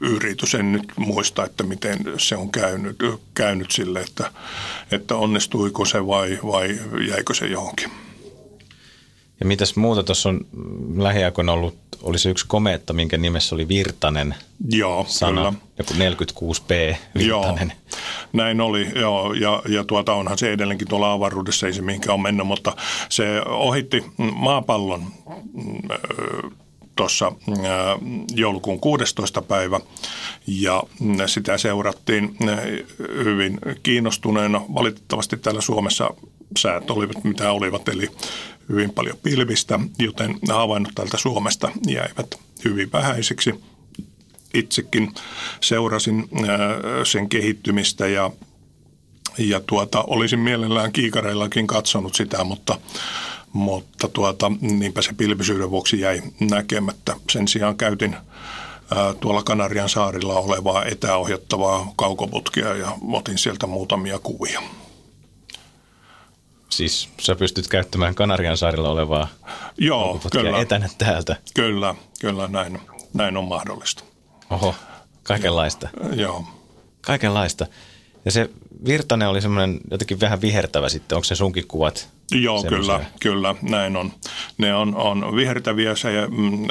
yritys. 0.00 0.54
En 0.54 0.72
nyt 0.72 0.92
muista, 0.96 1.44
että 1.44 1.62
miten 1.62 1.98
se 2.18 2.36
on 2.36 2.52
käynyt, 2.52 2.96
käynyt 3.34 3.70
sille, 3.70 4.00
että, 4.00 4.32
että 4.90 5.16
onnistuiko 5.16 5.84
se 5.84 6.06
vai, 6.06 6.38
vai 6.42 6.78
jäikö 7.08 7.34
se 7.34 7.46
johonkin. 7.46 7.90
Ja 9.40 9.46
mitäs 9.46 9.76
muuta 9.76 10.02
tuossa 10.02 10.28
on 10.28 10.46
lähiaikoina 10.96 11.52
ollut, 11.52 11.78
oli 12.02 12.18
se 12.18 12.30
yksi 12.30 12.44
komeetta, 12.48 12.92
minkä 12.92 13.16
nimessä 13.16 13.54
oli 13.54 13.68
Virtanen 13.68 14.34
Joo, 14.68 15.04
sana, 15.08 15.40
kyllä. 15.40 15.52
joku 15.78 15.94
46P 15.94 16.96
Virtanen. 17.14 17.68
Joo. 17.68 17.85
Näin 18.36 18.60
oli, 18.60 18.88
joo, 18.94 19.32
ja, 19.32 19.62
ja 19.68 19.84
tuota 19.84 20.14
onhan 20.14 20.38
se 20.38 20.52
edelleenkin 20.52 20.88
tuolla 20.88 21.12
avaruudessa, 21.12 21.66
ei 21.66 21.72
se 21.72 21.82
mihinkään 21.82 22.14
ole 22.14 22.22
mennyt, 22.22 22.46
mutta 22.46 22.76
se 23.08 23.42
ohitti 23.46 24.04
maapallon 24.34 25.02
tuossa 26.96 27.32
joulukuun 28.34 28.80
16. 28.80 29.42
päivä 29.42 29.80
ja 30.46 30.82
sitä 31.26 31.58
seurattiin 31.58 32.36
hyvin 33.24 33.58
kiinnostuneena. 33.82 34.62
Valitettavasti 34.74 35.36
täällä 35.36 35.60
Suomessa 35.60 36.10
säät 36.58 36.90
olivat 36.90 37.24
mitä 37.24 37.52
olivat, 37.52 37.88
eli 37.88 38.10
hyvin 38.68 38.92
paljon 38.92 39.16
pilvistä, 39.22 39.80
joten 39.98 40.38
havainnot 40.48 40.94
täältä 40.94 41.16
Suomesta 41.16 41.70
jäivät 41.86 42.40
hyvin 42.64 42.92
vähäisiksi. 42.92 43.54
Itsekin 44.58 45.14
seurasin 45.60 46.28
sen 47.04 47.28
kehittymistä 47.28 48.06
ja 48.06 48.30
ja 49.38 49.60
tuota, 49.60 50.04
olisin 50.06 50.38
mielellään 50.38 50.92
kiikareillakin 50.92 51.66
katsonut 51.66 52.14
sitä, 52.14 52.44
mutta 52.44 52.78
mutta 53.52 54.08
tuota, 54.08 54.52
niinpä 54.60 55.02
se 55.02 55.12
pilvisyyden 55.12 55.70
vuoksi 55.70 56.00
jäi 56.00 56.22
näkemättä. 56.50 57.16
Sen 57.30 57.48
sijaan 57.48 57.76
käytin 57.76 58.16
ää, 58.96 59.14
tuolla 59.14 59.42
Kanarian 59.42 59.88
saarilla 59.88 60.34
olevaa 60.34 60.84
etäohjattavaa 60.84 61.92
kaukoputkea 61.96 62.74
ja 62.74 62.92
otin 63.12 63.38
sieltä 63.38 63.66
muutamia 63.66 64.18
kuvia. 64.18 64.62
Siis 66.68 67.08
sä 67.20 67.34
pystyt 67.34 67.68
käyttämään 67.68 68.14
Kanarian 68.14 68.56
saarilla 68.56 68.88
olevaa 68.88 69.28
Joo, 69.78 70.20
kyllä. 70.32 70.58
etänä 70.58 70.88
täältä? 70.98 71.36
Kyllä, 71.54 71.94
kyllä 72.20 72.48
näin, 72.48 72.78
näin 73.14 73.36
on 73.36 73.44
mahdollista. 73.44 74.04
Oho, 74.50 74.74
kaikenlaista. 75.22 75.88
Joo. 76.12 76.44
Kaikenlaista. 77.00 77.66
Ja 78.24 78.30
se 78.30 78.50
Virtanen 78.86 79.28
oli 79.28 79.42
semmoinen 79.42 79.80
jotenkin 79.90 80.20
vähän 80.20 80.40
vihertävä 80.40 80.88
sitten. 80.88 81.16
Onko 81.16 81.24
se 81.24 81.34
sunkin 81.34 81.68
kuvat 81.68 82.08
Joo, 82.30 82.62
kyllä, 82.62 83.04
kyllä, 83.20 83.54
näin 83.62 83.96
on. 83.96 84.12
Ne 84.58 84.74
on, 84.74 84.96
on 84.96 85.36
vihertäviä, 85.36 85.94
se 85.94 86.08
mm, 86.30 86.66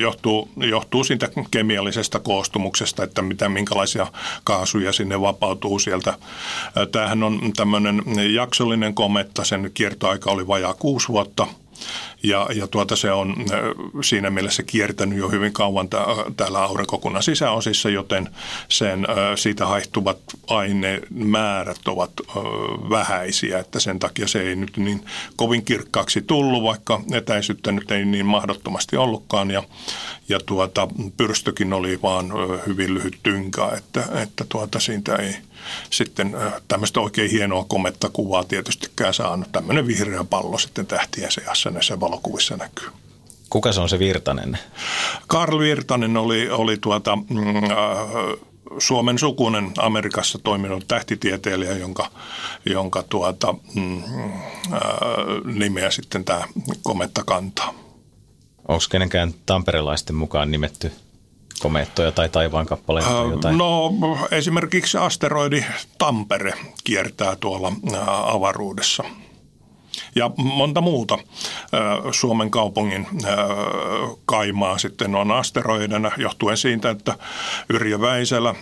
johtuu, 0.00 0.48
johtuu 0.56 1.04
siitä 1.04 1.28
kemiallisesta 1.50 2.18
koostumuksesta, 2.18 3.04
että 3.04 3.22
mitä, 3.22 3.48
minkälaisia 3.48 4.06
kaasuja 4.44 4.92
sinne 4.92 5.20
vapautuu 5.20 5.78
sieltä. 5.78 6.18
Tämähän 6.92 7.22
on 7.22 7.52
tämmöinen 7.56 8.02
jaksollinen 8.34 8.94
kometta, 8.94 9.44
sen 9.44 9.70
kiertoaika 9.74 10.30
oli 10.30 10.46
vajaa 10.46 10.74
kuusi 10.74 11.08
vuotta– 11.08 11.46
ja, 12.24 12.46
ja 12.54 12.66
tuota 12.66 12.96
se 12.96 13.12
on 13.12 13.34
siinä 14.02 14.30
mielessä 14.30 14.62
kiertänyt 14.62 15.18
jo 15.18 15.28
hyvin 15.28 15.52
kauan 15.52 15.88
täällä 16.36 16.62
aurinkokunnan 16.62 17.22
sisäosissa, 17.22 17.90
joten 17.90 18.28
sen 18.68 19.06
siitä 19.36 19.66
haihtuvat 19.66 20.18
ainemäärät 20.46 21.88
ovat 21.88 22.12
vähäisiä, 22.90 23.58
että 23.58 23.80
sen 23.80 23.98
takia 23.98 24.28
se 24.28 24.40
ei 24.40 24.56
nyt 24.56 24.76
niin 24.76 25.04
kovin 25.36 25.64
kirkkaaksi 25.64 26.22
tullut, 26.22 26.62
vaikka 26.62 27.00
etäisyyttä 27.12 27.72
nyt 27.72 27.90
ei 27.90 28.04
niin 28.04 28.26
mahdottomasti 28.26 28.96
ollutkaan. 28.96 29.50
Ja, 29.50 29.62
ja 30.28 30.40
tuota, 30.46 30.88
pyrstökin 31.16 31.72
oli 31.72 32.02
vaan 32.02 32.32
hyvin 32.66 32.94
lyhyt 32.94 33.18
tynkä, 33.22 33.68
että, 33.76 34.04
että 34.22 34.44
tuota, 34.48 34.80
siitä 34.80 35.16
ei 35.16 35.36
sitten 35.90 36.36
tämmöistä 36.68 37.00
oikein 37.00 37.30
hienoa 37.30 37.64
kometta 37.68 38.08
kuvaa 38.08 38.44
tietystikään 38.44 39.14
saanut. 39.14 39.52
Tämmöinen 39.52 39.86
vihreä 39.86 40.24
pallo 40.24 40.58
sitten 40.58 40.86
tähtien 40.86 41.32
seassa 41.32 41.70
näissä 41.70 42.00
valokuvissa 42.00 42.56
näkyy. 42.56 42.88
Kuka 43.50 43.72
se 43.72 43.80
on 43.80 43.88
se 43.88 43.98
Virtanen? 43.98 44.58
Karl 45.26 45.58
Virtanen 45.58 46.16
oli, 46.16 46.50
oli 46.50 46.76
tuota, 46.76 47.16
mm, 47.16 47.56
äh, 47.56 47.70
Suomen 48.78 49.18
sukunen 49.18 49.72
Amerikassa 49.78 50.38
toiminut 50.38 50.88
tähtitieteilijä, 50.88 51.72
jonka, 51.72 52.10
jonka 52.66 53.02
tuota, 53.02 53.54
mm, 53.74 53.98
äh, 53.98 54.80
nimeä 55.44 55.90
sitten 55.90 56.24
tämä 56.24 56.44
kometta 56.82 57.24
kantaa. 57.24 57.74
Onko 58.68 58.84
kenenkään 58.90 59.34
tamperelaisten 59.46 60.16
mukaan 60.16 60.50
nimetty 60.50 60.92
komeettoja 61.60 62.12
tai 62.12 62.28
taivaan 62.28 62.66
kappaleita 62.66 63.08
tai 63.08 63.30
jotain? 63.30 63.58
No 63.58 63.92
esimerkiksi 64.30 64.98
asteroidi 64.98 65.64
Tampere 65.98 66.52
kiertää 66.84 67.36
tuolla 67.36 67.72
avaruudessa. 68.24 69.04
Ja 70.14 70.30
monta 70.36 70.80
muuta 70.80 71.18
Suomen 72.10 72.50
kaupungin 72.50 73.06
kaimaa 74.24 74.78
sitten 74.78 75.14
on 75.14 75.30
asteroidena 75.30 76.12
johtuen 76.16 76.56
siitä, 76.56 76.90
että 76.90 77.14
Yrjö 77.70 78.00
Väisälä 78.00 78.54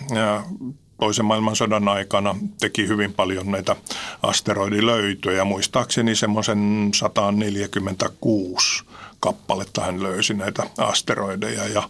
toisen 0.99 1.25
maailmansodan 1.25 1.87
aikana 1.87 2.35
teki 2.59 2.87
hyvin 2.87 3.13
paljon 3.13 3.51
näitä 3.51 3.75
asteroidilöytöjä. 4.23 5.43
Muistaakseni 5.43 6.15
semmoisen 6.15 6.89
146 6.93 8.83
kappaletta 9.23 9.81
hän 9.81 10.03
löysi 10.03 10.33
näitä 10.33 10.63
asteroideja 10.77 11.67
ja, 11.67 11.83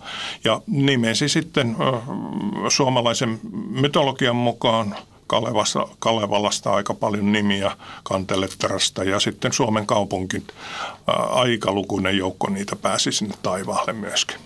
ja 0.44 0.62
nimesi 0.68 1.30
sitten 1.30 1.76
suomalaisen 2.70 3.40
mytologian 3.70 4.36
mukaan 4.36 4.96
Kalevasta, 5.28 5.88
Kalevalasta 6.00 6.74
aika 6.74 6.94
paljon 6.94 7.32
nimiä 7.32 7.72
Kantelettarasta 8.04 9.04
ja 9.04 9.20
sitten 9.20 9.54
Suomen 9.54 9.86
kaupunkin 9.86 10.48
aikalukuinen 11.30 12.18
joukko 12.18 12.50
niitä 12.50 12.76
pääsi 12.76 13.12
sinne 13.12 13.36
taivaalle 13.44 13.94
myöskin. 13.94 14.38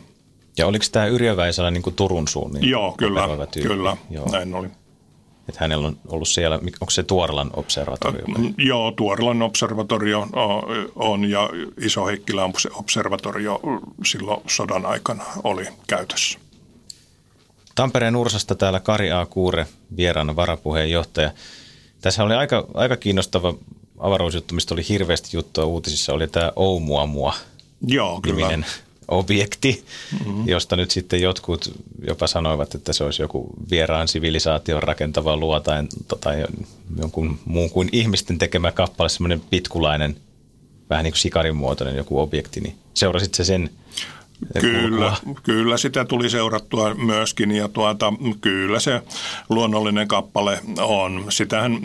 Ja 0.58 0.68
oliko 0.68 0.86
tämä 0.92 1.06
Yrjö 1.06 1.38
Väisälä 1.38 1.72
niin 1.72 1.94
Turun 1.96 2.28
suun? 2.28 2.52
Niin 2.52 2.70
Joo, 2.70 2.94
kyllä, 2.98 3.28
kyllä 3.62 3.98
Joo. 4.10 4.32
näin 4.32 4.56
oli. 4.56 4.68
Että 5.50 5.60
hänellä 5.60 5.88
on 5.88 5.98
ollut 6.08 6.28
siellä, 6.28 6.56
onko 6.56 6.90
se 6.90 7.04
Tuorilan 7.04 7.50
observatorio? 7.54 8.26
Vai? 8.28 8.54
Joo, 8.58 8.92
Tuorilan 8.92 9.42
observatorio 9.42 10.28
on 10.96 11.30
ja 11.30 11.50
Iso 11.82 12.06
Heikkilän 12.06 12.54
observatorio 12.74 13.60
silloin 14.06 14.42
sodan 14.48 14.86
aikana 14.86 15.24
oli 15.44 15.68
käytössä. 15.88 16.40
Tampereen 17.76 18.16
Ursasta 18.16 18.56
täällä 18.56 18.80
Kari 18.80 19.12
A. 19.12 19.26
Kuure, 19.26 19.68
vieraana 19.98 20.36
varapuheenjohtaja. 20.36 21.32
Tässä 22.02 22.24
oli 22.24 22.34
aika, 22.34 22.68
aika 22.74 22.98
kiinnostava 22.98 23.54
avaruusjuttu, 24.00 24.56
mistä 24.56 24.74
oli 24.74 24.90
hirveästi 24.90 25.38
juttua 25.38 25.66
uutisissa, 25.66 26.14
oli 26.14 26.28
tämä 26.28 26.52
Oumuamua. 26.56 27.34
Joo, 27.88 28.22
kyllä 28.22 28.50
objekti, 29.08 29.84
mm-hmm. 30.12 30.48
josta 30.48 30.76
nyt 30.76 30.92
sitten 30.92 31.22
jotkut 31.22 31.72
jopa 32.08 32.28
sanoivat, 32.28 32.76
että 32.76 32.94
se 32.94 33.04
olisi 33.04 33.22
joku 33.22 33.50
vieraan 33.72 34.08
sivilisaation 34.08 34.84
rakentava 34.84 35.38
luotain 35.38 35.90
tai 36.22 36.46
jonkun 36.98 37.40
muun 37.46 37.70
kuin 37.70 37.90
ihmisten 37.92 38.38
tekemä 38.38 38.72
kappale, 38.72 39.10
semmoinen 39.10 39.42
pitkulainen, 39.50 40.16
vähän 40.90 41.04
niin 41.04 41.14
kuin 41.14 41.20
sikarin 41.20 41.56
muotoinen 41.56 41.98
joku 41.98 42.20
objekti, 42.20 42.62
niin 42.62 42.76
seurasit 42.94 43.34
se 43.34 43.44
sen 43.44 43.70
Kyllä, 44.62 45.16
kyllä 45.44 45.78
sitä 45.78 46.06
tuli 46.06 46.30
seurattua 46.30 46.94
myöskin 46.94 47.52
ja 47.52 47.68
tuota, 47.68 48.14
kyllä 48.42 48.80
se 48.80 49.02
luonnollinen 49.50 50.08
kappale 50.08 50.60
on. 50.80 51.26
Sitähän 51.30 51.80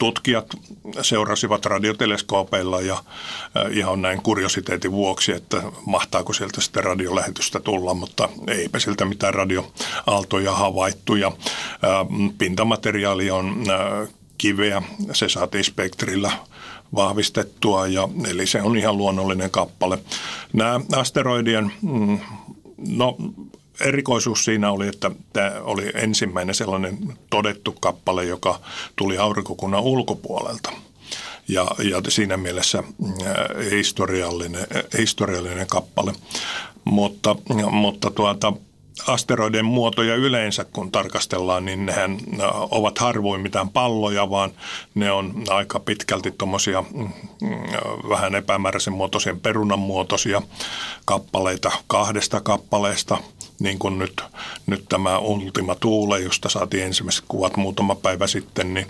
tutkijat 0.00 0.46
seurasivat 1.02 1.66
radioteleskoopeilla 1.66 2.80
ja 2.80 3.04
ihan 3.70 4.02
näin 4.02 4.22
kuriositeetin 4.22 4.92
vuoksi, 4.92 5.32
että 5.32 5.62
mahtaako 5.86 6.32
sieltä 6.32 6.60
sitten 6.60 6.84
radiolähetystä 6.84 7.60
tulla, 7.60 7.94
mutta 7.94 8.28
eipä 8.46 8.78
siltä 8.78 9.04
mitään 9.04 9.34
radioaaltoja 9.34 10.52
havaittu 10.52 11.16
ja 11.16 11.32
pintamateriaali 12.38 13.30
on 13.30 13.64
kiveä, 14.38 14.82
se 15.12 15.28
saatiin 15.28 15.64
spektrillä 15.64 16.32
vahvistettua, 16.94 17.86
ja, 17.86 18.08
eli 18.28 18.46
se 18.46 18.62
on 18.62 18.76
ihan 18.76 18.96
luonnollinen 18.96 19.50
kappale. 19.50 19.98
Nämä 20.52 20.80
asteroidien, 20.96 21.72
mm, 21.82 22.18
no 22.88 23.16
erikoisuus 23.80 24.44
siinä 24.44 24.70
oli, 24.70 24.88
että 24.88 25.10
tämä 25.32 25.52
oli 25.60 25.92
ensimmäinen 25.94 26.54
sellainen 26.54 26.98
todettu 27.30 27.72
kappale, 27.80 28.24
joka 28.24 28.60
tuli 28.96 29.18
aurinkokunnan 29.18 29.82
ulkopuolelta. 29.82 30.72
Ja, 31.48 31.66
ja 31.90 32.02
siinä 32.08 32.36
mielessä 32.36 32.78
äh, 32.78 33.70
historiallinen, 33.70 34.66
historiallinen 34.98 35.66
kappale. 35.66 36.12
Mutta, 36.84 37.36
mutta 37.70 38.10
tuota, 38.10 38.52
asteroiden 39.06 39.64
muotoja 39.64 40.14
yleensä, 40.14 40.64
kun 40.64 40.92
tarkastellaan, 40.92 41.64
niin 41.64 41.86
nehän 41.86 42.18
äh, 42.40 42.48
ovat 42.70 42.98
harvoin 42.98 43.40
mitään 43.40 43.68
palloja, 43.68 44.30
vaan 44.30 44.50
ne 44.94 45.12
on 45.12 45.34
aika 45.48 45.80
pitkälti 45.80 46.30
tuommoisia 46.30 46.84
mm, 46.94 47.08
vähän 48.08 48.34
epämääräisen 48.34 48.92
muotoisia 48.92 49.36
perunan 49.42 49.78
muotoisia 49.78 50.42
kappaleita 51.04 51.70
kahdesta 51.86 52.40
kappaleesta– 52.40 53.18
niin 53.60 53.78
kuin 53.78 53.98
nyt, 53.98 54.22
nyt 54.66 54.84
tämä 54.88 55.18
Ultima 55.18 55.74
Thule, 55.74 56.20
josta 56.20 56.48
saatiin 56.48 56.84
ensimmäiset 56.84 57.24
kuvat 57.28 57.56
muutama 57.56 57.94
päivä 57.94 58.26
sitten, 58.26 58.74
niin, 58.74 58.86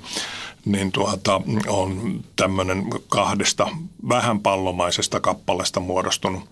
niin 0.64 0.92
tuota, 0.92 1.40
on 1.68 2.20
tämmöinen 2.36 2.84
kahdesta 3.08 3.68
vähän 4.08 4.40
pallomaisesta 4.40 5.20
kappaleesta 5.20 5.80
muodostunut 5.80 6.42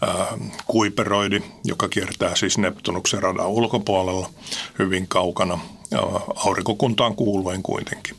ää, 0.00 0.26
kuiperoidi, 0.66 1.42
joka 1.64 1.88
kiertää 1.88 2.36
siis 2.36 2.58
Neptunuksen 2.58 3.22
radan 3.22 3.46
ulkopuolella 3.46 4.30
hyvin 4.78 5.08
kaukana. 5.08 5.58
aurinkokuntaan 6.36 7.14
kuuluen 7.14 7.62
kuitenkin. 7.62 8.16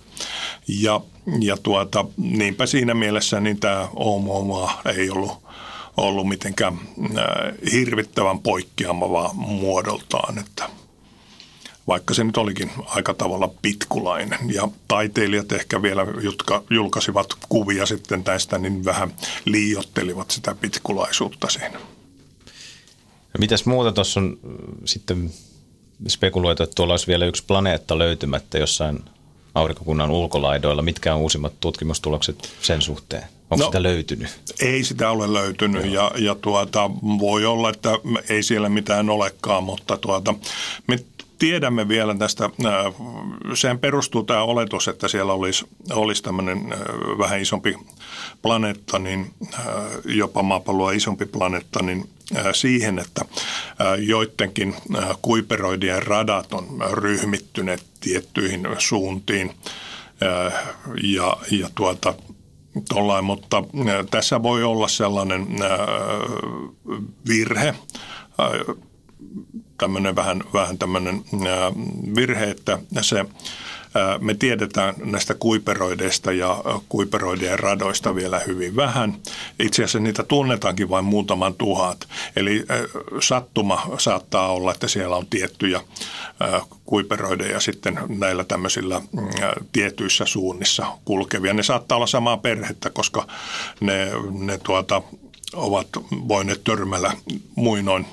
Ja, 0.68 1.02
ja 1.40 1.58
tuota, 1.58 2.06
niinpä 2.18 2.66
siinä 2.66 2.94
mielessä 2.94 3.40
niin 3.40 3.60
tämä 3.60 3.88
Oumuomaa 3.96 4.82
ei 4.96 5.10
ollut, 5.10 5.49
ollut 6.00 6.28
mitenkään 6.28 6.74
äh, 6.74 7.72
hirvittävän 7.72 8.40
poikkeamava 8.40 9.32
muodoltaan, 9.34 10.40
että 10.40 10.70
vaikka 11.88 12.14
se 12.14 12.24
nyt 12.24 12.38
olikin 12.38 12.72
aika 12.86 13.14
tavalla 13.14 13.54
pitkulainen. 13.62 14.40
Ja 14.54 14.68
taiteilijat 14.88 15.52
ehkä 15.52 15.82
vielä, 15.82 16.08
jotka 16.22 16.64
julkaisivat 16.70 17.28
kuvia 17.50 17.86
sitten 17.86 18.24
tästä, 18.24 18.58
niin 18.58 18.86
vähän 18.86 19.14
liiottelivat 19.46 20.32
sitä 20.32 20.56
pitkulaisuutta 20.56 21.50
siinä. 21.50 21.80
Ja 23.34 23.40
mitäs 23.40 23.66
muuta 23.66 23.92
tuossa 23.92 24.20
on 24.20 24.40
sitten 24.86 25.32
spekuloitu, 26.08 26.64
että 26.64 26.76
tuolla 26.76 26.94
olisi 26.94 27.08
vielä 27.08 27.26
yksi 27.26 27.44
planeetta 27.48 27.98
löytymättä 27.98 28.58
jossain 28.58 29.00
aurinkokunnan 29.56 30.12
ulkolaidoilla. 30.12 30.82
Mitkä 30.82 31.16
on 31.16 31.22
uusimmat 31.22 31.54
tutkimustulokset 31.60 32.50
sen 32.62 32.82
suhteen? 32.82 33.24
Onko 33.50 33.64
no, 33.64 33.66
sitä 33.66 33.84
löytynyt? 33.84 34.40
Ei 34.62 34.84
sitä 34.84 35.12
ole 35.12 35.34
löytynyt 35.34 35.86
ja, 35.86 36.12
ja 36.18 36.36
tuota, 36.36 36.90
voi 37.20 37.46
olla, 37.46 37.70
että 37.70 37.90
ei 38.30 38.44
siellä 38.44 38.70
mitään 38.70 39.10
olekaan, 39.10 39.64
mutta 39.64 39.98
tuota, 39.98 40.36
me 40.88 41.00
tiedämme 41.40 41.88
vielä 41.88 42.16
tästä, 42.16 42.46
äh, 42.46 42.94
sehän 43.54 43.80
perustuu 43.80 44.24
tämä 44.24 44.44
oletus, 44.44 44.88
että 44.88 45.08
siellä 45.08 45.34
olisi, 45.34 45.66
olisi 45.92 46.24
tämmöinen 46.24 46.74
äh, 46.74 46.80
vähän 47.18 47.42
isompi 47.42 47.76
planeetta, 48.42 49.00
niin 49.00 49.32
äh, 49.54 49.66
jopa 50.06 50.44
maapalloa 50.44 50.92
isompi 50.92 51.26
planeetta, 51.26 51.84
niin 51.84 52.10
siihen, 52.54 53.00
että 53.00 53.26
joidenkin 54.00 54.76
kuiperoidien 55.22 56.04
radat 56.04 56.54
on 56.54 56.68
ryhmittyneet 56.92 57.84
tiettyihin 58.00 58.68
suuntiin. 58.78 59.52
Ja, 61.04 61.38
ja 61.52 61.70
tuota, 61.76 62.14
tollain, 62.90 63.26
mutta 63.26 63.64
tässä 64.12 64.44
voi 64.44 64.64
olla 64.64 64.88
sellainen 64.88 65.48
virhe, 67.28 67.76
tämmöinen 69.78 70.16
vähän, 70.16 70.44
vähän 70.54 70.78
tämmöinen 70.78 71.24
virhe, 72.16 72.50
että 72.50 72.80
se 73.02 73.26
me 74.20 74.34
tiedetään 74.34 74.96
näistä 75.04 75.34
kuiperoideista 75.34 76.32
ja 76.32 76.64
kuiperoidien 76.90 77.60
radoista 77.60 78.16
vielä 78.16 78.40
hyvin 78.40 78.76
vähän. 78.76 79.16
Itse 79.60 79.84
asiassa 79.84 80.00
niitä 80.00 80.24
tunnetaankin 80.24 80.90
vain 80.90 81.06
muutaman 81.06 81.54
tuhat. 81.54 82.08
Eli 82.36 82.66
sattuma 83.20 83.90
saattaa 83.98 84.52
olla, 84.52 84.72
että 84.72 84.88
siellä 84.88 85.16
on 85.16 85.28
tiettyjä 85.28 85.82
kuiperoideja 86.86 87.60
sitten 87.60 88.00
näillä 88.08 88.44
tämmöisillä 88.44 89.02
tietyissä 89.72 90.26
suunnissa 90.26 90.86
kulkevia. 91.06 91.54
Ne 91.54 91.64
saattaa 91.64 91.96
olla 91.96 92.08
samaa 92.08 92.38
perhettä, 92.38 92.90
koska 92.90 93.28
ne, 93.80 94.12
ne 94.32 94.58
tuota, 94.58 95.02
ovat 95.54 95.88
voineet 96.28 96.64
törmällä 96.64 97.14
muinoin 97.56 98.06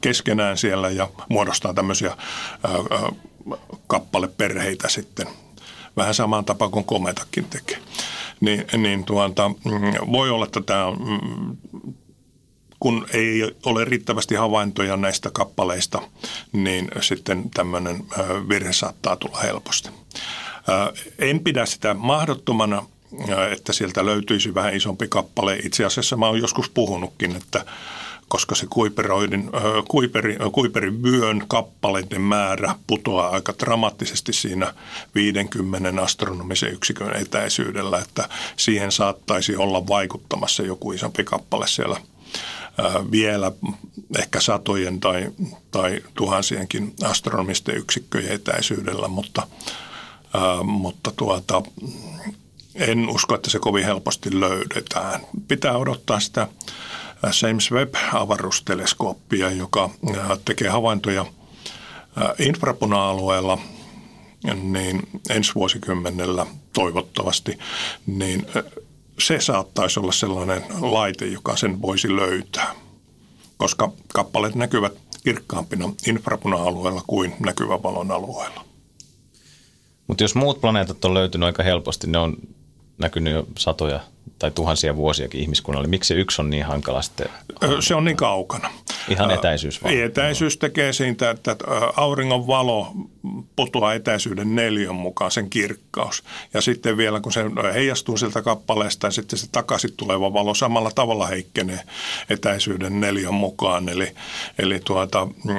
keskenään 0.00 0.58
siellä 0.58 0.90
ja 0.90 1.08
muodostaa 1.28 1.74
tämmöisiä 1.74 2.16
kappaleperheitä 3.86 4.88
sitten. 4.88 5.26
Vähän 5.96 6.14
samaan 6.14 6.44
tapaan 6.44 6.70
kuin 6.70 6.84
kometakin 6.84 7.44
tekee. 7.44 7.78
Niin, 8.40 8.64
niin 8.76 9.04
tuota, 9.04 9.48
mm, 9.48 10.12
voi 10.12 10.30
olla, 10.30 10.44
että 10.44 10.60
tämä 10.60 10.90
mm, 10.90 11.56
kun 12.80 13.06
ei 13.12 13.42
ole 13.66 13.84
riittävästi 13.84 14.34
havaintoja 14.34 14.96
näistä 14.96 15.30
kappaleista, 15.32 16.02
niin 16.52 16.88
sitten 17.00 17.50
tämmöinen 17.54 18.04
virhe 18.48 18.72
saattaa 18.72 19.16
tulla 19.16 19.38
helposti. 19.38 19.90
En 21.18 21.40
pidä 21.40 21.66
sitä 21.66 21.94
mahdottomana, 21.94 22.86
että 23.52 23.72
sieltä 23.72 24.06
löytyisi 24.06 24.54
vähän 24.54 24.74
isompi 24.74 25.08
kappale. 25.08 25.56
Itse 25.56 25.84
asiassa 25.84 26.16
mä 26.16 26.26
oon 26.26 26.40
joskus 26.40 26.70
puhunutkin, 26.70 27.36
että 27.36 27.64
koska 28.28 28.54
se 28.54 28.66
kuiperoidin, 28.70 29.50
kuiperi, 29.88 30.36
kuiperin 30.52 31.02
vyön 31.02 31.44
kappaleiden 31.48 32.20
määrä 32.20 32.74
putoaa 32.86 33.30
aika 33.30 33.54
dramaattisesti 33.58 34.32
siinä 34.32 34.74
50 35.14 36.02
astronomisen 36.02 36.72
yksikön 36.72 37.16
etäisyydellä, 37.16 37.98
että 37.98 38.28
siihen 38.56 38.92
saattaisi 38.92 39.56
olla 39.56 39.86
vaikuttamassa 39.86 40.62
joku 40.62 40.92
isompi 40.92 41.24
kappale 41.24 41.66
siellä 41.66 42.00
vielä 43.10 43.52
ehkä 44.18 44.40
satojen 44.40 45.00
tai, 45.00 45.30
tai 45.70 46.00
tuhansienkin 46.14 46.94
astronomisten 47.04 47.76
yksikköjen 47.76 48.32
etäisyydellä, 48.32 49.08
mutta, 49.08 49.46
mutta 50.64 51.12
tuota, 51.16 51.62
en 52.74 53.08
usko, 53.08 53.34
että 53.34 53.50
se 53.50 53.58
kovin 53.58 53.84
helposti 53.84 54.40
löydetään. 54.40 55.20
Pitää 55.48 55.76
odottaa 55.76 56.20
sitä 56.20 56.48
James 57.42 57.70
Webb-avaruusteleskooppia, 57.70 59.50
joka 59.50 59.90
äh, 60.16 60.38
tekee 60.44 60.68
havaintoja 60.68 61.20
äh, 61.20 62.28
infrapuna-alueella 62.38 63.58
niin 64.62 65.08
ensi 65.30 65.54
vuosikymmenellä 65.54 66.46
toivottavasti, 66.72 67.58
niin 68.06 68.46
äh, 68.56 68.64
se 69.18 69.40
saattaisi 69.40 70.00
olla 70.00 70.12
sellainen 70.12 70.62
laite, 70.80 71.26
joka 71.26 71.56
sen 71.56 71.82
voisi 71.82 72.16
löytää, 72.16 72.74
koska 73.56 73.92
kappaleet 74.14 74.54
näkyvät 74.54 74.92
kirkkaampina 75.24 75.92
infrapuna-alueella 76.06 77.02
kuin 77.06 77.34
näkyvä 77.40 77.82
valon 77.82 78.10
alueella. 78.10 78.64
Mutta 80.06 80.24
jos 80.24 80.34
muut 80.34 80.60
planeetat 80.60 81.04
on 81.04 81.14
löytynyt 81.14 81.46
aika 81.46 81.62
helposti, 81.62 82.06
ne 82.06 82.18
on 82.18 82.36
näkynyt 82.98 83.32
jo 83.32 83.46
satoja 83.58 84.00
tai 84.38 84.50
tuhansia 84.50 84.96
vuosiakin 84.96 85.40
ihmiskunnalle. 85.40 85.88
Miksi 85.88 86.08
se 86.08 86.14
yksi 86.14 86.42
on 86.42 86.50
niin 86.50 86.64
hankala 86.64 87.02
sitten? 87.02 87.28
Se 87.80 87.94
on 87.94 88.04
niin 88.04 88.16
kaukana. 88.16 88.70
Ihan 89.08 89.30
etäisyys 89.30 89.82
vaan. 89.82 89.94
Etäisyys 89.94 90.56
tekee 90.56 90.92
siitä, 90.92 91.30
että 91.30 91.56
auringon 91.96 92.46
valo 92.46 92.92
putoaa 93.56 93.94
etäisyyden 93.94 94.54
neljön 94.54 94.94
mukaan, 94.94 95.30
sen 95.30 95.50
kirkkaus. 95.50 96.24
Ja 96.54 96.60
sitten 96.60 96.96
vielä 96.96 97.20
kun 97.20 97.32
se 97.32 97.44
heijastuu 97.74 98.16
sieltä 98.16 98.42
kappaleesta 98.42 99.06
ja 99.06 99.10
sitten 99.10 99.38
se 99.38 99.46
takaisin 99.52 99.90
tuleva 99.96 100.32
valo 100.32 100.54
samalla 100.54 100.90
tavalla 100.94 101.26
heikkenee 101.26 101.80
etäisyyden 102.30 103.00
neljön 103.00 103.34
mukaan. 103.34 103.88
Eli, 103.88 104.12
eli 104.58 104.80
tuota, 104.84 105.26
mm, 105.26 105.52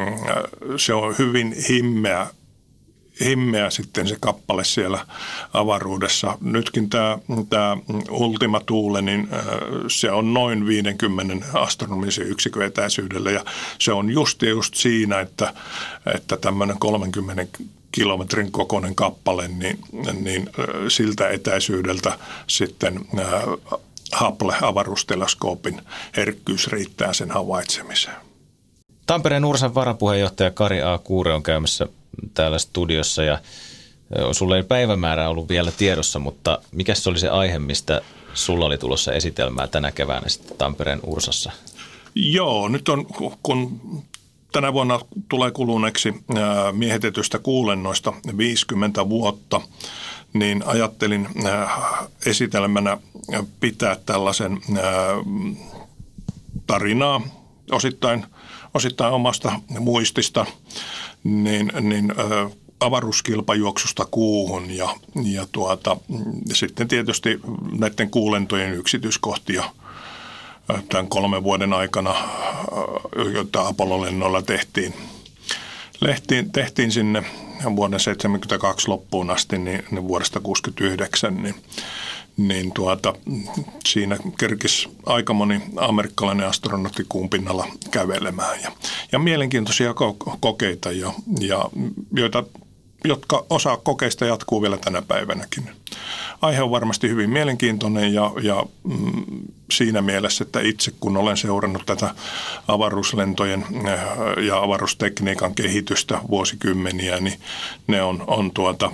se 0.77 0.93
on 0.93 1.15
hyvin 1.19 1.55
himmeä 1.69 2.27
himmeä 3.23 3.69
sitten 3.69 4.07
se 4.07 4.17
kappale 4.19 4.63
siellä 4.63 5.05
avaruudessa. 5.53 6.37
Nytkin 6.41 6.89
tämä, 6.89 7.17
tämä 7.49 7.77
Ultima 8.09 8.59
Thule, 8.59 9.01
niin 9.01 9.27
äh, 9.33 9.39
se 9.87 10.11
on 10.11 10.33
noin 10.33 10.67
50 10.67 11.45
astronomisen 11.53 12.27
yksikön 12.27 12.65
etäisyydellä 12.65 13.31
ja 13.31 13.45
se 13.79 13.91
on 13.91 14.09
just 14.09 14.41
ja 14.41 14.49
just 14.49 14.75
siinä, 14.75 15.19
että, 15.19 15.53
että 16.15 16.37
tämmöinen 16.37 16.77
30 16.79 17.45
kilometrin 17.91 18.51
kokoinen 18.51 18.95
kappale, 18.95 19.47
niin, 19.47 19.79
niin 20.13 20.49
äh, 20.59 20.65
siltä 20.87 21.29
etäisyydeltä 21.29 22.19
sitten 22.47 22.99
äh, 23.19 23.43
Hubble-avaruusteleskoopin 24.19 25.81
herkkyys 26.17 26.67
riittää 26.67 27.13
sen 27.13 27.31
havaitsemiseen. 27.31 28.15
Tampereen 29.07 29.45
Ursan 29.45 29.75
varapuheenjohtaja 29.75 30.51
Kari 30.51 30.81
A. 30.81 30.97
Kuure 30.97 31.33
on 31.33 31.43
käymässä 31.43 31.87
täällä 32.33 32.59
studiossa 32.59 33.23
ja 33.23 33.39
sulla 34.31 34.57
ei 34.57 34.63
päivämäärä 34.63 35.29
ollut 35.29 35.49
vielä 35.49 35.71
tiedossa, 35.71 36.19
mutta 36.19 36.61
mikä 36.71 36.95
se 36.95 37.09
oli 37.09 37.19
se 37.19 37.29
aihe, 37.29 37.59
mistä 37.59 38.01
sulla 38.33 38.65
oli 38.65 38.77
tulossa 38.77 39.13
esitelmää 39.13 39.67
tänä 39.67 39.91
keväänä 39.91 40.29
sitten 40.29 40.57
Tampereen 40.57 40.99
Ursassa? 41.03 41.51
Joo, 42.15 42.67
nyt 42.67 42.89
on, 42.89 43.05
kun 43.43 43.81
tänä 44.51 44.73
vuonna 44.73 44.99
tulee 45.29 45.51
kuluneeksi 45.51 46.13
miehitetystä 46.71 47.39
kuulennoista 47.39 48.13
50 48.37 49.09
vuotta, 49.09 49.61
niin 50.33 50.63
ajattelin 50.65 51.27
esitelmänä 52.25 52.97
pitää 53.59 53.95
tällaisen 54.05 54.61
tarinaa 56.67 57.21
osittain, 57.71 58.25
osittain 58.73 59.13
omasta 59.13 59.59
muistista 59.79 60.45
niin, 61.25 61.71
niin 61.81 62.13
ö, 62.19 62.49
avaruuskilpajuoksusta 62.79 64.05
kuuhun 64.11 64.71
ja, 64.71 64.89
ja 65.23 65.47
tuota, 65.51 65.97
sitten 66.53 66.87
tietysti 66.87 67.39
näiden 67.79 68.09
kuulentojen 68.09 68.73
yksityiskohtia 68.73 69.63
tämän 70.89 71.07
kolmen 71.07 71.43
vuoden 71.43 71.73
aikana, 71.73 72.15
joita 73.33 73.67
Apollo-lennoilla 73.67 74.41
tehtiin. 74.41 74.93
Lehtiin, 76.01 76.51
tehtiin 76.51 76.91
sinne 76.91 77.23
vuoden 77.75 77.99
72 77.99 78.87
loppuun 78.87 79.29
asti, 79.29 79.57
niin, 79.57 79.83
niin 79.91 80.07
vuodesta 80.07 80.39
69, 80.39 81.43
niin 81.43 81.55
niin 82.37 82.71
tuota, 82.71 83.13
siinä 83.85 84.17
kerkisi 84.39 84.89
aika 85.05 85.33
moni 85.33 85.61
amerikkalainen 85.77 86.47
astronautti 86.47 87.05
kuun 87.09 87.29
pinnalla 87.29 87.67
kävelemään. 87.91 88.61
Ja, 88.61 88.71
ja 89.11 89.19
mielenkiintoisia 89.19 89.93
kokeita, 90.39 90.91
ja, 90.91 91.13
ja, 91.39 91.65
joita 92.13 92.43
jotka 93.07 93.45
osa 93.49 93.77
kokeista 93.77 94.25
jatkuu 94.25 94.61
vielä 94.61 94.77
tänä 94.77 95.01
päivänäkin. 95.01 95.69
Aihe 96.41 96.61
on 96.61 96.71
varmasti 96.71 97.09
hyvin 97.09 97.29
mielenkiintoinen 97.29 98.13
ja, 98.13 98.31
ja 98.41 98.63
mm, 98.83 99.23
siinä 99.71 100.01
mielessä, 100.01 100.43
että 100.43 100.59
itse 100.59 100.91
kun 100.99 101.17
olen 101.17 101.37
seurannut 101.37 101.85
tätä 101.85 102.15
avaruuslentojen 102.67 103.65
ja 104.47 104.57
avaruustekniikan 104.57 105.55
kehitystä 105.55 106.21
vuosikymmeniä, 106.29 107.19
niin 107.19 107.39
ne 107.87 108.01
on, 108.01 108.23
on 108.27 108.51
tuota, 108.51 108.91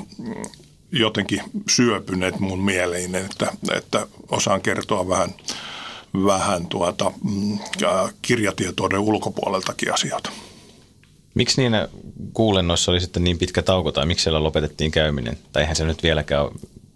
jotenkin 0.92 1.42
syöpyneet 1.70 2.40
mun 2.40 2.60
mieleeni, 2.60 3.18
että, 3.18 3.52
että 3.74 4.08
osaan 4.30 4.62
kertoa 4.62 5.08
vähän, 5.08 5.30
vähän 6.14 6.68
tuota, 6.68 7.12
mm, 7.24 7.60
kirjatietoiden 8.22 9.00
ulkopuoleltakin 9.00 9.94
asioita. 9.94 10.30
Miksi 11.34 11.62
niin 11.62 11.74
kuulennoissa 12.34 12.92
oli 12.92 13.02
sitten 13.02 13.24
niin 13.24 13.38
pitkä 13.38 13.62
tauko 13.62 13.92
tai 13.92 14.06
miksi 14.06 14.24
siellä 14.24 14.44
lopetettiin 14.44 14.92
käyminen? 14.92 15.38
Tai 15.52 15.64
eihän 15.64 15.76
se 15.76 15.86
nyt 15.86 16.04
vieläkään 16.04 16.48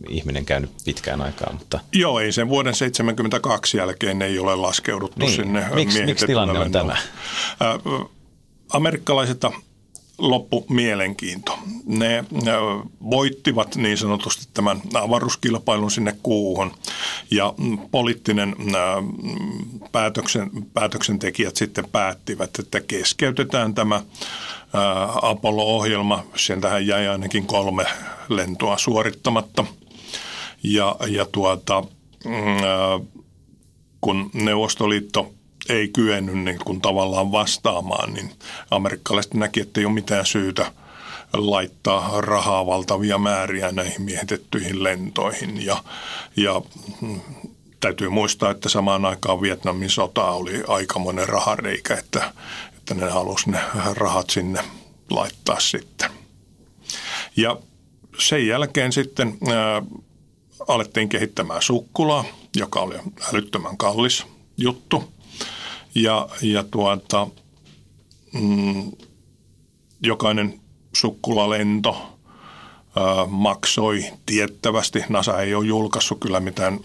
ihminen 0.09 0.45
käynyt 0.45 0.71
pitkään 0.85 1.21
aikaan. 1.21 1.55
Mutta... 1.55 1.79
Joo, 1.91 2.19
ei 2.19 2.31
sen 2.31 2.49
vuoden 2.49 2.75
72 2.75 3.77
jälkeen 3.77 4.21
ei 4.21 4.39
ole 4.39 4.55
laskeuduttu 4.55 5.25
niin. 5.25 5.35
sinne 5.35 5.65
Miksi, 5.73 6.05
miksi 6.05 6.25
tilanne 6.25 6.59
on 6.59 6.71
tämä? 6.71 6.97
amerikkalaiset 8.69 9.43
loppu 10.17 10.65
mielenkiinto. 10.69 11.59
Ne 11.85 12.23
voittivat 13.09 13.75
niin 13.75 13.97
sanotusti 13.97 14.47
tämän 14.53 14.81
avaruuskilpailun 14.93 15.91
sinne 15.91 16.15
kuuhun 16.23 16.71
ja 17.31 17.53
poliittinen 17.91 18.55
päätöksen, 19.91 20.49
päätöksentekijät 20.73 21.55
sitten 21.55 21.89
päättivät, 21.91 22.59
että 22.59 22.81
keskeytetään 22.81 23.75
tämä 23.75 24.01
Apollo-ohjelma. 25.21 26.23
Sieltähän 26.35 26.87
jäi 26.87 27.07
ainakin 27.07 27.45
kolme 27.45 27.85
lentoa 28.29 28.77
suorittamatta. 28.77 29.65
Ja, 30.63 30.95
ja 31.07 31.25
tuota, 31.25 31.81
mm, 32.25 33.07
kun 34.01 34.29
Neuvostoliitto 34.33 35.33
ei 35.69 35.87
kyennyt 35.87 36.37
niin 36.37 36.59
kuin 36.65 36.81
tavallaan 36.81 37.31
vastaamaan, 37.31 38.13
niin 38.13 38.31
amerikkalaiset 38.71 39.33
näki, 39.33 39.61
että 39.61 39.79
ei 39.79 39.85
ole 39.85 39.93
mitään 39.93 40.25
syytä 40.25 40.71
laittaa 41.33 42.21
rahaa 42.21 42.65
valtavia 42.65 43.17
määriä 43.17 43.71
näihin 43.71 44.01
miehitettyihin 44.01 44.83
lentoihin. 44.83 45.65
Ja, 45.65 45.83
ja 46.37 46.61
mm, 47.01 47.21
täytyy 47.79 48.09
muistaa, 48.09 48.51
että 48.51 48.69
samaan 48.69 49.05
aikaan 49.05 49.41
Vietnamin 49.41 49.89
sota 49.89 50.31
oli 50.31 50.63
aikamoinen 50.67 51.29
rahareikä, 51.29 51.93
että, 51.93 52.33
että 52.77 52.93
ne 52.93 53.09
halusi 53.09 53.51
ne 53.51 53.59
rahat 53.93 54.29
sinne 54.29 54.59
laittaa 55.09 55.59
sitten. 55.59 56.09
Ja 57.37 57.57
sen 58.19 58.47
jälkeen 58.47 58.91
sitten 58.91 59.37
ää, 59.47 59.81
alettiin 60.67 61.09
kehittämään 61.09 61.61
sukkulaa, 61.61 62.25
joka 62.55 62.79
oli 62.79 62.95
älyttömän 63.33 63.77
kallis 63.77 64.25
juttu– 64.57 65.03
ja, 65.95 66.29
ja 66.41 66.63
tuota, 66.63 67.27
mm, 68.33 68.91
jokainen 70.01 70.59
sukkulalento 70.95 72.19
ää, 72.95 73.25
maksoi 73.27 74.05
tiettävästi. 74.25 75.03
NASA 75.09 75.41
ei 75.41 75.55
ole 75.55 75.65
julkaissut 75.65 76.19
kyllä 76.19 76.39
mitään 76.39 76.79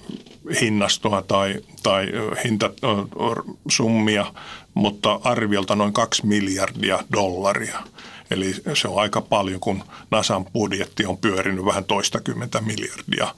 hinnastoa 0.61 1.23
tai, 1.23 1.55
tai 1.83 2.07
hintasummia, 2.44 4.35
mutta 4.75 5.20
arviolta 5.25 5.77
noin 5.77 5.92
2 5.92 6.27
miljardia 6.27 6.99
dollaria. 7.12 7.83
Eli 8.31 8.55
se 8.75 8.88
on 8.88 9.03
aika 9.03 9.20
paljon, 9.20 9.61
kun 9.61 9.85
NASAn 10.11 10.44
budjetti 10.44 11.07
on 11.07 11.18
pyörinyt 11.18 11.64
vähän 11.64 11.85
toistakymmentä 11.85 12.61
miljardia 12.61 13.35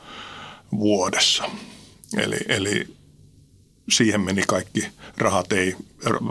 vuodessa. 0.78 1.44
Eli, 2.16 2.36
eli 2.48 2.86
siihen 3.92 4.20
meni 4.20 4.42
kaikki 4.48 4.88
rahat. 5.18 5.52
Ei 5.52 5.76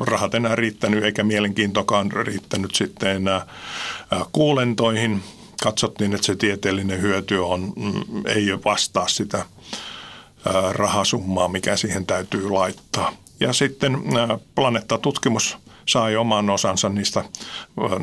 rahat 0.01 0.35
enää 0.35 0.55
riittänyt 0.55 1.03
eikä 1.03 1.23
mielenkiintokaan 1.23 2.11
riittänyt 2.11 2.75
sitten 2.75 3.15
enää 3.15 3.45
kuulentoihin. 4.31 5.23
Katsottiin, 5.63 6.13
että 6.13 6.25
se 6.25 6.35
tieteellinen 6.35 7.01
hyöty 7.01 7.37
on, 7.37 7.73
mm, 7.75 8.25
ei 8.25 8.45
vastaa 8.65 9.07
sitä 9.07 9.45
rahasummaa, 10.71 11.47
mikä 11.47 11.75
siihen 11.75 12.05
täytyy 12.05 12.49
laittaa. 12.49 13.13
Ja 13.39 13.53
sitten 13.53 13.97
planeettatutkimus 14.55 15.57
sai 15.85 16.15
oman 16.15 16.49
osansa 16.49 16.89
niistä 16.89 17.23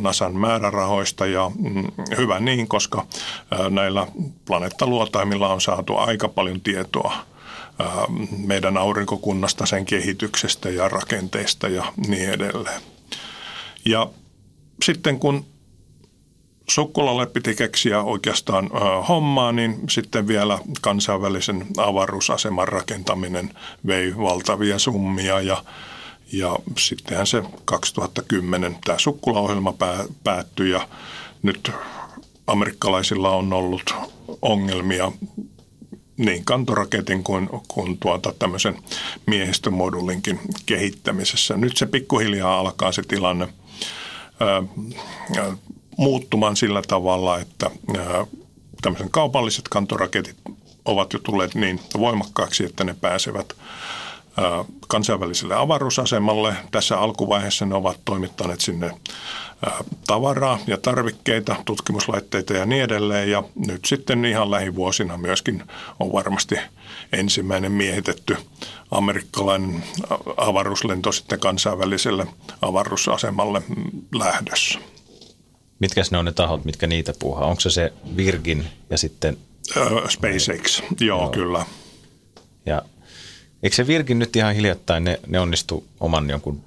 NASAn 0.01 0.37
määrärahoista 0.37 1.27
ja 1.27 1.51
mm, 1.59 1.85
hyvä 2.17 2.41
niin, 2.41 2.69
koska 2.69 3.07
näillä 3.71 4.07
planeettaluotaimilla 4.45 5.53
on 5.53 5.61
saatu 5.61 5.97
aika 5.97 6.29
paljon 6.29 6.61
tietoa– 6.61 7.15
meidän 8.47 8.77
aurinkokunnasta, 8.77 9.67
sen 9.67 9.85
kehityksestä 9.85 10.71
ja 10.71 10.89
rakenteista 10.89 11.69
ja 11.69 11.93
niin 12.07 12.31
edelleen. 12.31 12.83
Ja 13.85 14.11
sitten 14.85 15.19
kun 15.19 15.47
Sukkulalle 16.71 17.27
piti 17.27 17.55
keksiä 17.55 18.03
oikeastaan 18.03 18.71
hommaa, 19.09 19.53
niin 19.53 19.81
sitten 19.91 20.29
vielä 20.29 20.59
kansainvälisen 20.81 21.67
avaruusaseman 21.77 22.69
rakentaminen 22.69 23.51
vei 23.87 24.17
valtavia 24.17 24.79
summia 24.79 25.41
ja, 25.41 25.65
ja 26.33 26.57
sittenhän 26.79 27.27
se 27.27 27.43
2010 27.65 28.77
tämä 28.85 28.99
Sukkula-ohjelma 28.99 29.75
päättyi 30.25 30.71
ja 30.71 30.89
nyt 31.43 31.71
amerikkalaisilla 32.47 33.31
on 33.31 33.53
ollut 33.53 33.95
ongelmia 34.43 35.13
niin 36.19 36.45
kantoraketin 36.45 37.25
kuin, 37.25 37.49
kuin 37.69 37.99
tuota 37.99 38.35
tämmöisen 38.39 38.77
miehistömodulinkin 39.27 40.41
kehittämisessä. 40.67 41.57
Nyt 41.57 41.77
se 41.77 41.87
pikkuhiljaa 41.87 42.59
alkaa 42.59 42.93
se 42.93 43.03
tilanne 43.03 43.49
ää, 44.41 44.63
muuttumaan 45.97 46.57
sillä 46.57 46.83
tavalla, 46.89 47.39
että 47.39 47.71
ää, 47.99 48.27
tämmöiset 48.83 49.09
kaupalliset 49.11 49.69
kantoraketit 49.69 50.37
ovat 50.85 51.13
jo 51.13 51.19
tulleet 51.19 51.55
niin 51.55 51.81
voimakkaaksi, 51.99 52.65
että 52.65 52.85
ne 52.85 52.95
pääsevät 53.01 53.53
kansainväliselle 54.89 55.55
avaruusasemalle. 55.55 56.55
Tässä 56.71 56.99
alkuvaiheessa 56.99 57.67
ne 57.67 57.75
ovat 57.75 58.01
toimittaneet 58.05 58.61
sinne 58.61 58.91
tavaraa 60.07 60.59
ja 60.67 60.79
tarvikkeita, 60.79 61.57
tutkimuslaitteita 61.65 62.53
ja 62.53 62.67
niin 62.67 62.83
edelleen. 62.83 63.31
Ja 63.31 63.43
nyt 63.67 63.85
sitten 63.85 64.25
ihan 64.25 64.51
lähivuosina 64.51 65.17
myöskin 65.17 65.63
on 66.01 66.13
varmasti 66.13 66.57
ensimmäinen 67.13 67.73
miehitetty 67.73 68.37
amerikkalainen 68.91 69.85
avaruuslento 70.37 71.13
sitten 71.13 71.41
kansainväliselle 71.41 72.27
avaruusasemalle 72.63 73.63
lähdössä. 74.15 74.79
Mitkä 75.81 76.03
ne 76.11 76.19
on 76.19 76.25
ne 76.25 76.33
tahot, 76.33 76.65
mitkä 76.65 76.87
niitä 76.87 77.13
puuhaa? 77.19 77.47
Onko 77.47 77.61
se 77.61 77.71
se 77.71 77.93
Virgin 78.17 78.65
ja 78.91 78.99
sitten... 78.99 79.37
SpaceX, 80.09 80.83
joo, 81.01 81.21
joo. 81.21 81.31
kyllä. 81.31 81.67
Ja 82.67 82.83
eikö 83.63 83.77
se 83.77 83.87
Virgin 83.87 84.19
nyt 84.19 84.37
ihan 84.37 84.55
hiljattain, 84.55 85.05
ne, 85.05 85.21
ne 85.27 85.41
onnistu 85.41 85.85
oman 86.01 86.31
jonkun 86.31 86.61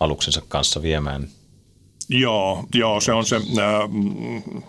aluksensa 0.00 0.42
kanssa 0.48 0.82
viemään? 0.82 1.28
Joo, 2.08 2.64
joo 2.74 3.00
se 3.00 3.12
on 3.12 3.26
se 3.26 3.36
ää, 3.36 3.86
mm, 3.86 4.62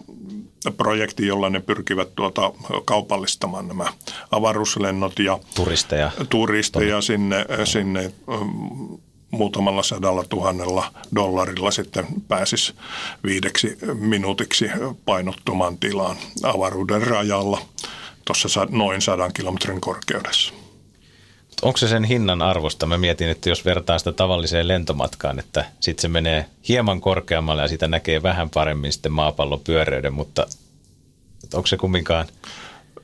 projekti, 0.78 1.28
jolla 1.28 1.50
ne 1.50 1.60
pyrkivät 1.60 2.16
tuota 2.16 2.52
kaupallistamaan 2.86 3.68
nämä 3.68 3.94
avaruuslennot 4.32 5.20
ja 5.20 5.40
turisteja, 5.56 6.12
turisteja 6.30 7.02
sinne, 7.02 7.46
sinne 7.64 8.12
mm, 8.28 8.98
muutamalla 9.32 9.84
sadalla 9.84 10.24
tuhannella 10.30 10.92
dollarilla 11.16 11.72
sitten 11.72 12.06
pääsisi 12.28 12.74
viideksi 13.24 13.78
minuutiksi 13.94 14.66
painottumaan 15.06 15.78
tilaan 15.78 16.18
avaruuden 16.44 17.02
rajalla 17.02 17.62
tuossa 18.26 18.68
noin 18.70 19.02
sadan 19.02 19.34
kilometrin 19.34 19.82
korkeudessa 19.82 20.54
onko 21.62 21.78
se 21.78 21.88
sen 21.88 22.04
hinnan 22.04 22.42
arvosta? 22.42 22.86
Mä 22.86 22.98
mietin, 22.98 23.30
että 23.30 23.50
jos 23.50 23.66
vertaa 23.66 24.00
sitä 24.00 24.12
tavalliseen 24.12 24.68
lentomatkaan, 24.68 25.40
että 25.40 25.66
sitten 25.80 26.02
se 26.02 26.08
menee 26.08 26.46
hieman 26.68 27.02
korkeammalle 27.02 27.62
ja 27.62 27.68
sitä 27.68 27.88
näkee 27.88 28.24
vähän 28.24 28.50
paremmin 28.50 28.92
sitten 28.92 29.12
maapallon 29.12 29.60
pyöreyden, 29.60 30.14
mutta 30.14 30.48
onko 31.54 31.68
se 31.68 31.78
kumminkaan... 31.78 32.26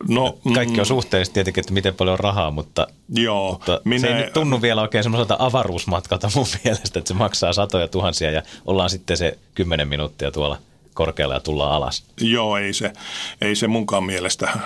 No, 0.10 0.38
Kaikki 0.54 0.80
on 0.80 0.86
mm. 0.86 0.88
suhteellisesti 0.88 1.34
tietenkin, 1.34 1.62
että 1.62 1.74
miten 1.74 1.96
paljon 1.96 2.14
on 2.14 2.20
rahaa, 2.20 2.52
mutta, 2.52 2.88
joo, 3.10 3.52
mutta 3.52 3.82
minä, 3.84 4.02
se 4.02 4.08
ei 4.08 4.14
nyt 4.14 4.34
tunnu 4.34 4.62
vielä 4.62 4.82
oikein 4.82 5.04
semmoiselta 5.04 5.36
avaruusmatkalta 5.40 6.32
mun 6.36 6.46
mielestä, 6.64 7.00
että 7.00 7.08
se 7.08 7.14
maksaa 7.14 7.54
satoja 7.54 7.88
tuhansia 7.88 8.32
ja 8.32 8.42
ollaan 8.66 8.90
sitten 8.90 9.18
se 9.18 9.38
kymmenen 9.56 9.88
minuuttia 9.88 10.32
tuolla 10.32 10.58
korkealla 10.94 11.34
ja 11.34 11.40
tullaan 11.40 11.72
alas. 11.72 12.04
Joo, 12.22 12.58
ei 12.58 12.74
se, 12.74 12.94
ei 13.42 13.56
se 13.56 13.68
munkaan 13.68 14.04
mielestä 14.04 14.60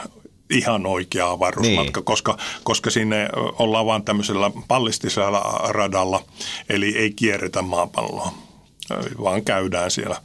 ihan 0.49 0.85
oikea 0.85 1.29
avaruusmatka, 1.29 1.99
niin. 1.99 2.05
koska, 2.05 2.37
koska 2.63 2.89
sinne 2.89 3.29
ollaan 3.35 3.85
vain 3.85 4.03
tämmöisellä 4.03 4.51
pallistisella 4.67 5.41
radalla, 5.69 6.23
eli 6.69 6.97
ei 6.97 7.13
kierretä 7.13 7.61
maapalloa, 7.61 8.33
vaan 9.23 9.43
käydään 9.43 9.91
siellä 9.91 10.21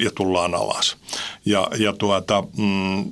ja 0.00 0.10
tullaan 0.14 0.54
alas. 0.54 0.96
Ja, 1.44 1.68
ja 1.78 1.92
tuota, 1.92 2.44
mm, 2.56 3.04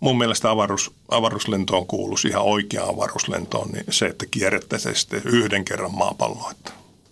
mun 0.00 0.18
mielestä 0.18 0.50
avaruus, 0.50 0.90
avaruuslentoon 1.10 1.86
kuuluisi 1.86 2.28
ihan 2.28 2.42
oikeaan 2.42 2.94
avaruuslentoon 2.94 3.70
niin 3.72 3.84
se, 3.90 4.06
että 4.06 4.26
kierrettäisiin 4.30 4.94
sitten 4.94 5.22
yhden 5.24 5.64
kerran 5.64 5.94
maapalloa. 5.94 6.52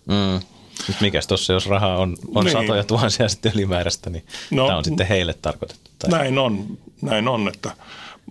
Mm. 0.05 0.41
Nyt 0.87 1.01
mikäs 1.01 1.27
tuossa, 1.27 1.53
jos 1.53 1.67
rahaa 1.67 1.97
on, 1.97 2.17
on 2.35 2.45
niin. 2.45 2.53
satoja 2.53 2.83
tuhansia 2.83 3.29
sitten 3.29 3.51
ylimääräistä, 3.55 4.09
niin 4.09 4.25
no, 4.51 4.65
tämä 4.65 4.77
on 4.77 4.85
sitten 4.85 5.07
heille 5.07 5.33
tarkoitettu. 5.33 5.91
Tai... 5.99 6.09
Näin 6.09 6.37
on, 6.37 6.77
näin 7.01 7.27
on, 7.27 7.47
että 7.47 7.71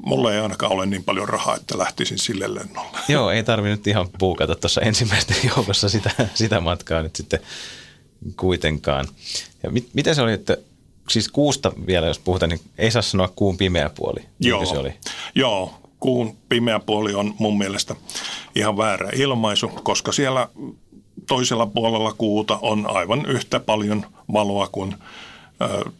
mulla 0.04 0.34
ei 0.34 0.40
ainakaan 0.40 0.72
ole 0.72 0.86
niin 0.86 1.04
paljon 1.04 1.28
rahaa, 1.28 1.56
että 1.56 1.78
lähtisin 1.78 2.18
sille 2.18 2.54
lennolle. 2.54 2.98
Joo, 3.08 3.30
ei 3.30 3.42
tarvi 3.42 3.68
nyt 3.68 3.86
ihan 3.86 4.08
puukata 4.18 4.54
tuossa 4.54 4.80
ensimmäisten 4.80 5.36
joukossa 5.56 5.88
sitä, 5.88 6.10
sitä 6.34 6.60
matkaa 6.60 7.02
nyt 7.02 7.16
sitten 7.16 7.40
kuitenkaan. 8.36 9.08
Ja 9.62 9.70
mit, 9.70 9.88
miten 9.92 10.14
se 10.14 10.22
oli, 10.22 10.32
että 10.32 10.56
siis 11.10 11.28
kuusta 11.28 11.72
vielä, 11.86 12.06
jos 12.06 12.18
puhutaan, 12.18 12.50
niin 12.50 12.60
ei 12.78 12.90
saa 12.90 13.02
sanoa 13.02 13.32
kuun 13.36 13.56
pimeä 13.56 13.90
puoli. 13.94 14.20
Joo, 14.40 14.66
se 14.66 14.78
oli? 14.78 14.94
Joo, 15.34 15.74
kuun 16.00 16.36
pimeä 16.48 16.78
puoli 16.78 17.14
on 17.14 17.34
mun 17.38 17.58
mielestä 17.58 17.94
ihan 18.54 18.76
väärä 18.76 19.10
ilmaisu, 19.16 19.68
koska 19.68 20.12
siellä 20.12 20.48
toisella 21.28 21.66
puolella 21.66 22.12
kuuta 22.12 22.58
on 22.62 22.90
aivan 22.90 23.26
yhtä 23.26 23.60
paljon 23.60 24.06
valoa 24.32 24.68
kuin 24.72 24.94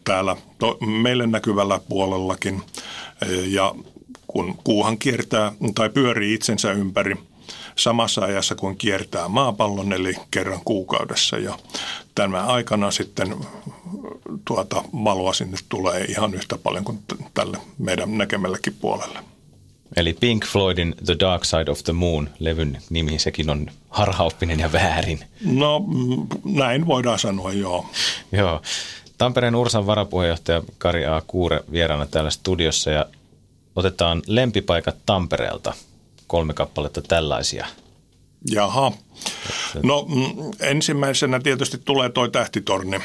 täällä 0.03 0.35
to, 0.59 0.77
meille 1.01 1.27
näkyvällä 1.27 1.79
puolellakin. 1.89 2.61
Ja 3.45 3.75
kun 4.27 4.57
kuuhan 4.63 4.97
kiertää 4.97 5.51
tai 5.75 5.89
pyörii 5.89 6.33
itsensä 6.33 6.71
ympäri 6.71 7.15
samassa 7.75 8.21
ajassa 8.21 8.55
kuin 8.55 8.77
kiertää 8.77 9.27
maapallon, 9.27 9.93
eli 9.93 10.13
kerran 10.31 10.61
kuukaudessa. 10.65 11.37
Ja 11.37 11.59
tämän 12.15 12.45
aikana 12.45 12.91
sitten 12.91 13.35
tuota 14.45 14.83
valoa 15.03 15.33
sinne 15.33 15.57
tulee 15.69 16.05
ihan 16.05 16.33
yhtä 16.33 16.57
paljon 16.57 16.83
kuin 16.83 16.99
tälle 17.33 17.57
meidän 17.77 18.17
näkemällekin 18.17 18.73
puolelle. 18.81 19.19
Eli 19.95 20.13
Pink 20.13 20.45
Floydin 20.45 20.95
The 21.05 21.15
Dark 21.19 21.45
Side 21.45 21.71
of 21.71 21.83
the 21.83 21.93
Moon 21.93 22.29
levyn 22.39 22.77
nimi, 22.89 23.19
sekin 23.19 23.49
on 23.49 23.67
harhaoppinen 23.89 24.59
ja 24.59 24.71
väärin. 24.71 25.19
No 25.45 25.81
näin 26.45 26.85
voidaan 26.87 27.19
sanoa, 27.19 27.53
joo. 27.53 27.85
joo. 28.31 28.61
Tampereen 29.17 29.55
Ursan 29.55 29.87
varapuheenjohtaja 29.87 30.61
Kari 30.77 31.05
A. 31.05 31.21
Kuure 31.27 31.63
vieraana 31.71 32.05
täällä 32.05 32.29
studiossa 32.29 32.91
ja 32.91 33.05
otetaan 33.75 34.21
lempipaikat 34.27 34.95
Tampereelta. 35.05 35.73
Kolme 36.27 36.53
kappaletta 36.53 37.01
tällaisia. 37.01 37.67
Jaha. 38.51 38.91
No 39.83 40.05
mm, 40.09 40.51
ensimmäisenä 40.59 41.39
tietysti 41.39 41.77
tulee 41.85 42.09
toi 42.09 42.29
tähtitorni. 42.29 42.99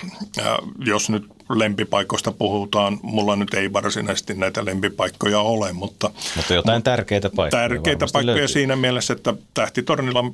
Jos 0.86 1.10
nyt 1.10 1.24
lempipaikoista 1.50 2.32
puhutaan, 2.32 2.98
mulla 3.02 3.36
nyt 3.36 3.54
ei 3.54 3.72
varsinaisesti 3.72 4.34
näitä 4.34 4.64
lempipaikkoja 4.64 5.40
ole, 5.40 5.72
mutta... 5.72 6.10
Mutta 6.36 6.54
jotain 6.54 6.82
tärkeitä 6.82 7.30
paikkoja 7.36 7.68
Tärkeitä 7.68 8.06
paikkoja 8.12 8.26
löytyy. 8.26 8.48
siinä 8.48 8.76
mielessä, 8.76 9.12
että 9.12 9.34
tähtitornilla 9.54 10.24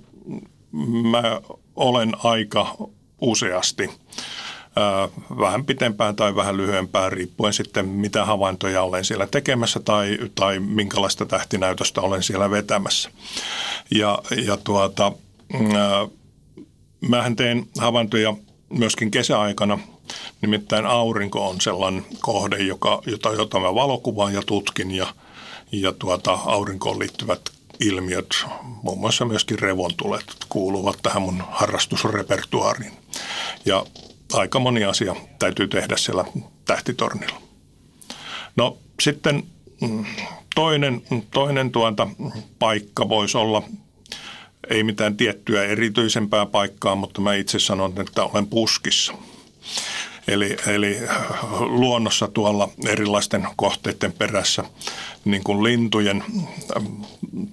mä 1.11 1.41
olen 1.77 2.13
aika 2.25 2.77
useasti 3.21 3.91
vähän 5.39 5.65
pitempään 5.65 6.17
tai 6.17 6.37
vähän 6.37 6.57
lyhyempään, 6.57 7.13
riippuen 7.13 7.53
sitten 7.53 7.89
mitä 7.89 8.25
havaintoja 8.25 8.83
olen 8.83 9.05
siellä 9.05 9.27
tekemässä 9.27 9.81
tai, 9.81 10.19
tai 10.35 10.59
minkälaista 10.59 11.27
tähtinäytöstä 11.27 12.01
olen 12.01 12.23
siellä 12.23 12.51
vetämässä. 12.51 13.11
Ja, 13.91 14.19
ja 14.47 14.57
tuota, 14.57 15.13
mähän 17.01 17.37
teen 17.37 17.67
havaintoja 17.79 18.35
myöskin 18.69 19.11
kesäaikana, 19.11 19.79
nimittäin 20.41 20.87
aurinko 20.87 21.49
on 21.49 21.61
sellainen 21.61 22.07
kohde, 22.21 22.57
joka, 22.57 23.03
jota, 23.07 23.33
jota 23.33 23.61
mä 23.61 23.75
valokuvaan 23.75 24.35
ja 24.35 24.43
tutkin 24.43 24.91
ja, 24.91 25.07
ja 25.73 25.93
tuota, 25.93 26.33
aurinkoon 26.33 26.99
liittyvät 26.99 27.41
ilmiöt, 27.81 28.47
muun 28.83 29.01
muassa 29.01 29.25
myöskin 29.25 29.59
revontulet, 29.59 30.25
kuuluvat 30.49 30.99
tähän 31.03 31.23
mun 31.23 31.43
harrastusrepertuaariin. 31.51 32.93
Ja 33.65 33.87
aika 34.33 34.59
moni 34.59 34.85
asia 34.85 35.17
täytyy 35.39 35.69
tehdä 35.69 35.97
siellä 35.97 36.25
tähtitornilla. 36.65 37.41
No 38.57 38.79
sitten 39.01 39.43
mm, 39.81 40.05
toinen, 40.55 41.03
toinen 41.31 41.71
tuota, 41.71 42.09
paikka 42.59 43.09
voisi 43.09 43.39
olla, 43.39 43.63
ei 44.71 44.83
mitään 44.83 45.17
tiettyä 45.17 45.65
erityisempää 45.65 46.47
paikkaa, 46.47 46.95
mutta 46.95 47.21
mä 47.21 47.35
itse 47.35 47.59
sanon, 47.59 48.01
että 48.01 48.25
olen 48.25 48.47
puskissa. 48.47 49.13
Eli, 50.29 50.57
eli 50.67 50.99
luonnossa 51.61 52.29
tuolla 52.29 52.69
erilaisten 52.87 53.47
kohteiden 53.57 54.13
perässä 54.13 54.65
niin 55.25 55.45
kuin 55.45 55.65
lintujen 55.65 56.25
mm, 56.29 56.47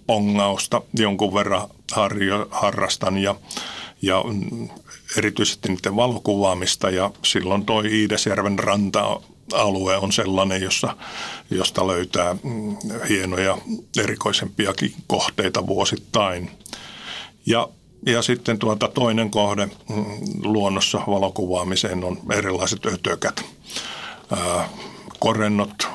pongausta 0.08 0.82
jonkun 0.94 1.34
verran 1.34 1.68
harjo, 1.92 2.48
harrastan 2.52 3.18
ja, 3.18 3.36
ja 4.06 4.24
erityisesti 5.18 5.70
niiden 5.70 5.96
valokuvaamista 5.96 6.90
ja 6.90 7.12
silloin 7.24 7.66
toi 7.66 7.86
Iidesjärven 7.92 8.60
ranta 8.60 9.20
alue 9.54 9.98
on 9.98 10.12
sellainen, 10.12 10.62
jossa, 10.62 10.96
josta 11.52 11.88
löytää 11.88 12.34
mm, 12.34 12.78
hienoja 13.10 13.58
erikoisempiakin 13.98 14.94
kohteita 15.08 15.68
vuosittain. 15.68 16.52
Ja, 17.46 17.70
ja 18.06 18.22
sitten 18.22 18.60
tuota 18.60 18.88
toinen 18.88 19.30
kohde 19.30 19.66
mm, 19.66 20.06
luonnossa 20.44 21.02
valokuvaamiseen 21.08 22.04
on 22.04 22.18
erilaiset 22.34 22.86
ötökät, 22.86 23.46
korennot, 25.20 25.88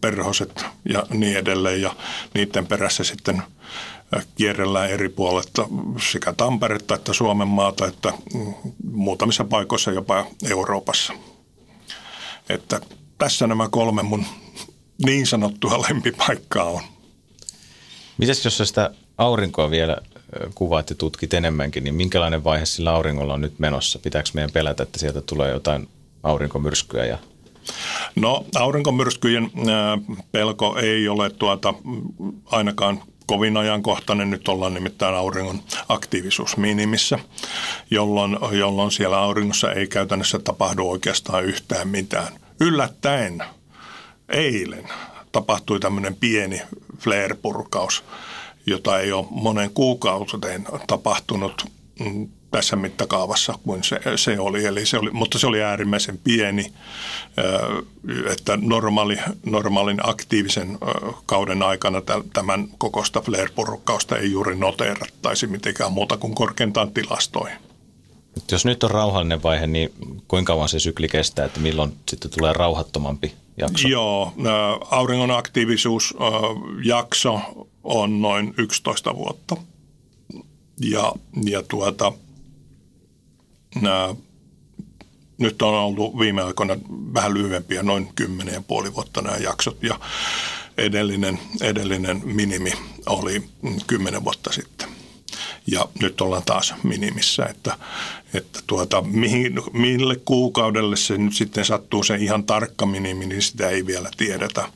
perhoset 0.00 0.64
ja 0.84 1.06
niin 1.10 1.36
edelleen. 1.36 1.82
Ja 1.82 1.96
niiden 2.34 2.66
perässä 2.66 3.04
sitten– 3.04 3.42
kierrellään 4.34 4.90
eri 4.90 5.08
puoletta 5.08 5.68
sekä 6.12 6.32
Tamperetta 6.32 6.94
että 6.94 7.12
Suomen 7.12 7.48
maata, 7.48 7.86
että 7.86 8.12
muutamissa 8.92 9.44
paikoissa 9.44 9.90
jopa 9.90 10.26
Euroopassa. 10.50 11.12
Että 12.48 12.80
tässä 13.18 13.46
nämä 13.46 13.68
kolme 13.68 14.02
mun 14.02 14.26
niin 15.04 15.26
sanottua 15.26 15.82
lempipaikkaa 15.88 16.64
on. 16.64 16.82
Mites 18.18 18.44
jos 18.44 18.58
sitä 18.64 18.90
aurinkoa 19.18 19.70
vielä 19.70 19.96
kuvaat 20.54 20.90
ja 20.90 20.96
tutkit 20.96 21.34
enemmänkin, 21.34 21.84
niin 21.84 21.94
minkälainen 21.94 22.44
vaihe 22.44 22.66
sillä 22.66 22.92
auringolla 22.92 23.34
on 23.34 23.40
nyt 23.40 23.58
menossa? 23.58 23.98
Pitääkö 23.98 24.30
meidän 24.34 24.52
pelätä, 24.52 24.82
että 24.82 24.98
sieltä 24.98 25.20
tulee 25.20 25.50
jotain 25.50 25.88
aurinkomyrskyä 26.22 27.04
ja 27.04 27.18
No 28.16 28.44
aurinkomyrskyjen 28.54 29.50
pelko 30.32 30.76
ei 30.76 31.08
ole 31.08 31.30
tuota 31.30 31.74
ainakaan 32.46 33.02
kovin 33.28 33.56
ajankohtainen. 33.56 34.30
Nyt 34.30 34.48
ollaan 34.48 34.74
nimittäin 34.74 35.14
auringon 35.14 35.62
aktiivisuus 35.88 36.56
minimissä, 36.56 37.18
jolloin, 37.90 38.38
jolloin 38.52 38.90
siellä 38.90 39.18
auringossa 39.18 39.72
ei 39.72 39.86
käytännössä 39.86 40.38
tapahdu 40.38 40.90
oikeastaan 40.90 41.44
yhtään 41.44 41.88
mitään. 41.88 42.32
Yllättäen 42.60 43.42
eilen 44.28 44.88
tapahtui 45.32 45.80
tämmöinen 45.80 46.16
pieni 46.16 46.62
flare-purkaus, 46.98 48.04
jota 48.66 49.00
ei 49.00 49.12
ole 49.12 49.26
monen 49.30 49.70
kuukauteen 49.70 50.66
tapahtunut 50.86 51.64
mm, 52.00 52.28
tässä 52.50 52.76
mittakaavassa 52.76 53.54
kuin 53.62 53.84
se, 53.84 54.00
se 54.16 54.40
oli. 54.40 54.64
Eli 54.64 54.86
se 54.86 54.98
oli. 54.98 55.10
Mutta 55.10 55.38
se 55.38 55.46
oli 55.46 55.62
äärimmäisen 55.62 56.18
pieni, 56.18 56.72
että 58.32 58.58
normaali, 58.62 59.18
normaalin 59.46 60.00
aktiivisen 60.02 60.78
kauden 61.26 61.62
aikana 61.62 62.02
tämän 62.32 62.68
kokosta 62.78 63.20
flare-purukkausta 63.20 64.16
ei 64.16 64.32
juuri 64.32 64.56
noteerattaisi 64.56 65.46
mitenkään 65.46 65.92
muuta 65.92 66.16
kuin 66.16 66.34
korkeintaan 66.34 66.92
tilastoihin. 66.92 67.58
Jos 68.50 68.64
nyt 68.64 68.84
on 68.84 68.90
rauhallinen 68.90 69.42
vaihe, 69.42 69.66
niin 69.66 69.92
kuinka 70.28 70.52
kauan 70.52 70.68
se 70.68 70.78
sykli 70.78 71.08
kestää, 71.08 71.44
että 71.44 71.60
milloin 71.60 71.96
sitten 72.08 72.30
tulee 72.38 72.52
rauhattomampi 72.52 73.34
jakso? 73.56 73.88
Joo, 73.88 74.32
auringon 74.90 75.30
aktiivisuusjakso 75.30 77.40
on 77.84 78.22
noin 78.22 78.54
11 78.58 79.16
vuotta. 79.16 79.56
Ja, 80.80 81.12
ja 81.44 81.62
tuota, 81.62 82.12
nämä, 83.80 84.14
nyt 85.38 85.62
on 85.62 85.74
ollut 85.74 86.18
viime 86.18 86.42
aikoina 86.42 86.76
vähän 87.14 87.34
lyhyempiä, 87.34 87.82
noin 87.82 88.08
kymmenen 88.14 88.54
ja 88.54 88.62
puoli 88.62 88.94
vuotta 88.94 89.22
nämä 89.22 89.36
jaksot 89.36 89.82
ja 89.82 90.00
edellinen, 90.78 91.38
edellinen 91.60 92.22
minimi 92.24 92.72
oli 93.06 93.42
kymmenen 93.86 94.24
vuotta 94.24 94.52
sitten. 94.52 94.88
ja 95.66 95.88
nyt 96.00 96.20
ollaan 96.20 96.42
taas 96.42 96.74
minimissä, 96.82 97.44
että, 97.44 97.78
että 98.34 98.60
tuota, 98.66 99.02
mihin, 99.02 99.54
mille 99.72 100.16
kuukaudelle 100.24 100.96
se 100.96 101.18
nyt 101.18 101.34
sitten 101.34 101.64
sattuu 101.64 102.02
se 102.02 102.16
ihan 102.16 102.44
tarkka 102.44 102.86
minimi, 102.86 103.26
niin 103.26 103.42
sitä 103.42 103.68
ei 103.68 103.86
vielä 103.86 104.10
tiedetä. 104.16 104.68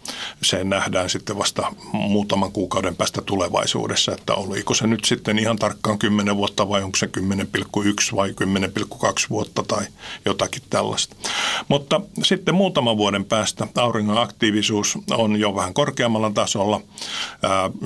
Se 0.43 0.65
nähdään 0.65 1.11
sitten 1.11 1.39
vasta 1.39 1.73
muutaman 1.93 2.53
kuukauden 2.53 2.97
päästä 2.97 3.23
tulevaisuudessa, 3.23 4.13
että 4.13 4.35
oliko 4.35 4.75
se 4.75 4.87
nyt 4.87 5.05
sitten 5.05 5.39
ihan 5.39 5.57
tarkkaan 5.57 5.99
10 5.99 6.37
vuotta 6.37 6.69
vai 6.69 6.83
onko 6.83 6.97
se 6.97 7.11
10,1 7.19 8.17
vai 8.17 8.31
10,2 8.31 9.27
vuotta 9.31 9.63
tai 9.63 9.87
jotakin 10.25 10.63
tällaista. 10.71 11.17
Mutta 11.69 12.01
sitten 12.23 12.55
muutaman 12.55 12.97
vuoden 12.97 13.25
päästä 13.25 13.67
auringon 13.77 14.19
aktiivisuus 14.19 14.99
on 15.11 15.41
jo 15.41 15.55
vähän 15.55 15.75
korkeammalla 15.75 16.31
tasolla. 16.31 16.81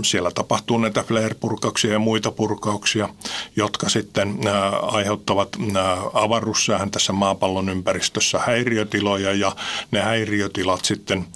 Siellä 0.02 0.30
tapahtuu 0.30 0.78
näitä 0.78 1.02
flare-purkauksia 1.02 1.92
ja 1.92 1.98
muita 1.98 2.30
purkauksia, 2.30 3.08
jotka 3.56 3.88
sitten 3.88 4.38
aiheuttavat 4.82 5.55
avaruussäähän 6.12 6.90
tässä 6.90 7.12
maapallon 7.12 7.68
ympäristössä 7.68 8.38
häiriötiloja 8.38 9.32
ja 9.32 9.56
ne 9.90 10.00
häiriötilat 10.00 10.84
sitten 10.84 11.26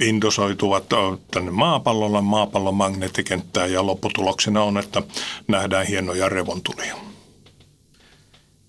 indosoituvat 0.00 0.84
tänne 1.30 1.50
maapallolla, 1.50 2.22
maapallon 2.22 2.74
magneettikenttään 2.74 3.72
ja 3.72 3.86
lopputuloksena 3.86 4.62
on, 4.62 4.78
että 4.78 5.02
nähdään 5.48 5.86
hienoja 5.86 6.28
revontulia. 6.28 6.96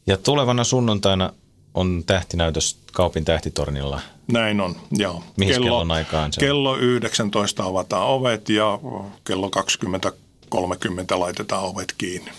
Ja 0.08 0.18
tulevana 0.18 0.64
sunnuntaina 0.64 1.34
on 1.74 2.03
tähtinäytös 2.05 2.80
Kaupin 2.93 3.26
tähtitornilla. 3.26 4.01
Näin 4.32 4.62
on, 4.62 4.76
joo. 4.91 5.24
Mihin 5.38 5.53
kello, 5.53 5.66
kellon 5.66 5.91
aikaan 5.91 6.34
se 6.34 6.39
Kello 6.39 6.78
19 6.78 7.64
avataan 7.64 8.08
ovet 8.08 8.49
ja 8.49 8.80
kello 9.24 9.51
20.30 10.55 11.20
laitetaan 11.20 11.64
ovet 11.64 11.93
kiinni. 11.97 12.32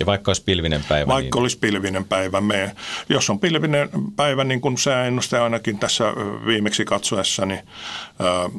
Ja 0.00 0.06
vaikka 0.06 0.30
olisi 0.30 0.42
pilvinen 0.44 0.84
päivä? 0.88 1.12
Vaikka 1.12 1.36
niin... 1.36 1.42
olisi 1.42 1.58
pilvinen 1.58 2.04
päivä. 2.04 2.40
Me, 2.40 2.74
jos 3.08 3.30
on 3.30 3.40
pilvinen 3.40 3.88
päivä, 4.16 4.44
niin 4.44 4.60
kuin 4.60 4.78
sääennuste 4.78 5.38
ainakin 5.38 5.78
tässä 5.78 6.04
viimeksi 6.46 6.84
katsoessa, 6.84 7.46
niin 7.46 7.60
ää, 8.18 8.50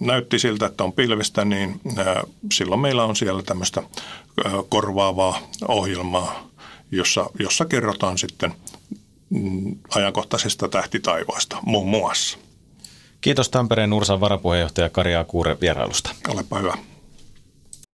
näytti 0.00 0.38
siltä, 0.38 0.66
että 0.66 0.84
on 0.84 0.92
pilvistä, 0.92 1.44
niin 1.44 1.80
ää, 1.96 2.22
silloin 2.52 2.80
meillä 2.80 3.04
on 3.04 3.16
siellä 3.16 3.42
tämmöistä 3.42 3.82
ää, 4.44 4.52
korvaavaa 4.68 5.38
ohjelmaa, 5.68 6.50
jossa, 6.90 7.30
jossa 7.38 7.64
kerrotaan 7.64 8.18
sitten 8.18 8.52
mm, 9.30 9.76
ajankohtaisesta 9.94 10.68
tähtitaivaasta 10.68 11.56
muun 11.62 11.88
muassa. 11.88 12.38
Kiitos 13.20 13.48
Tampereen 13.48 13.92
Ursan 13.92 14.20
varapuheenjohtaja 14.20 14.90
Kari 14.90 15.16
Akuure 15.16 15.56
vierailusta. 15.60 16.10
Olepa 16.28 16.58
hyvä. 16.58 16.74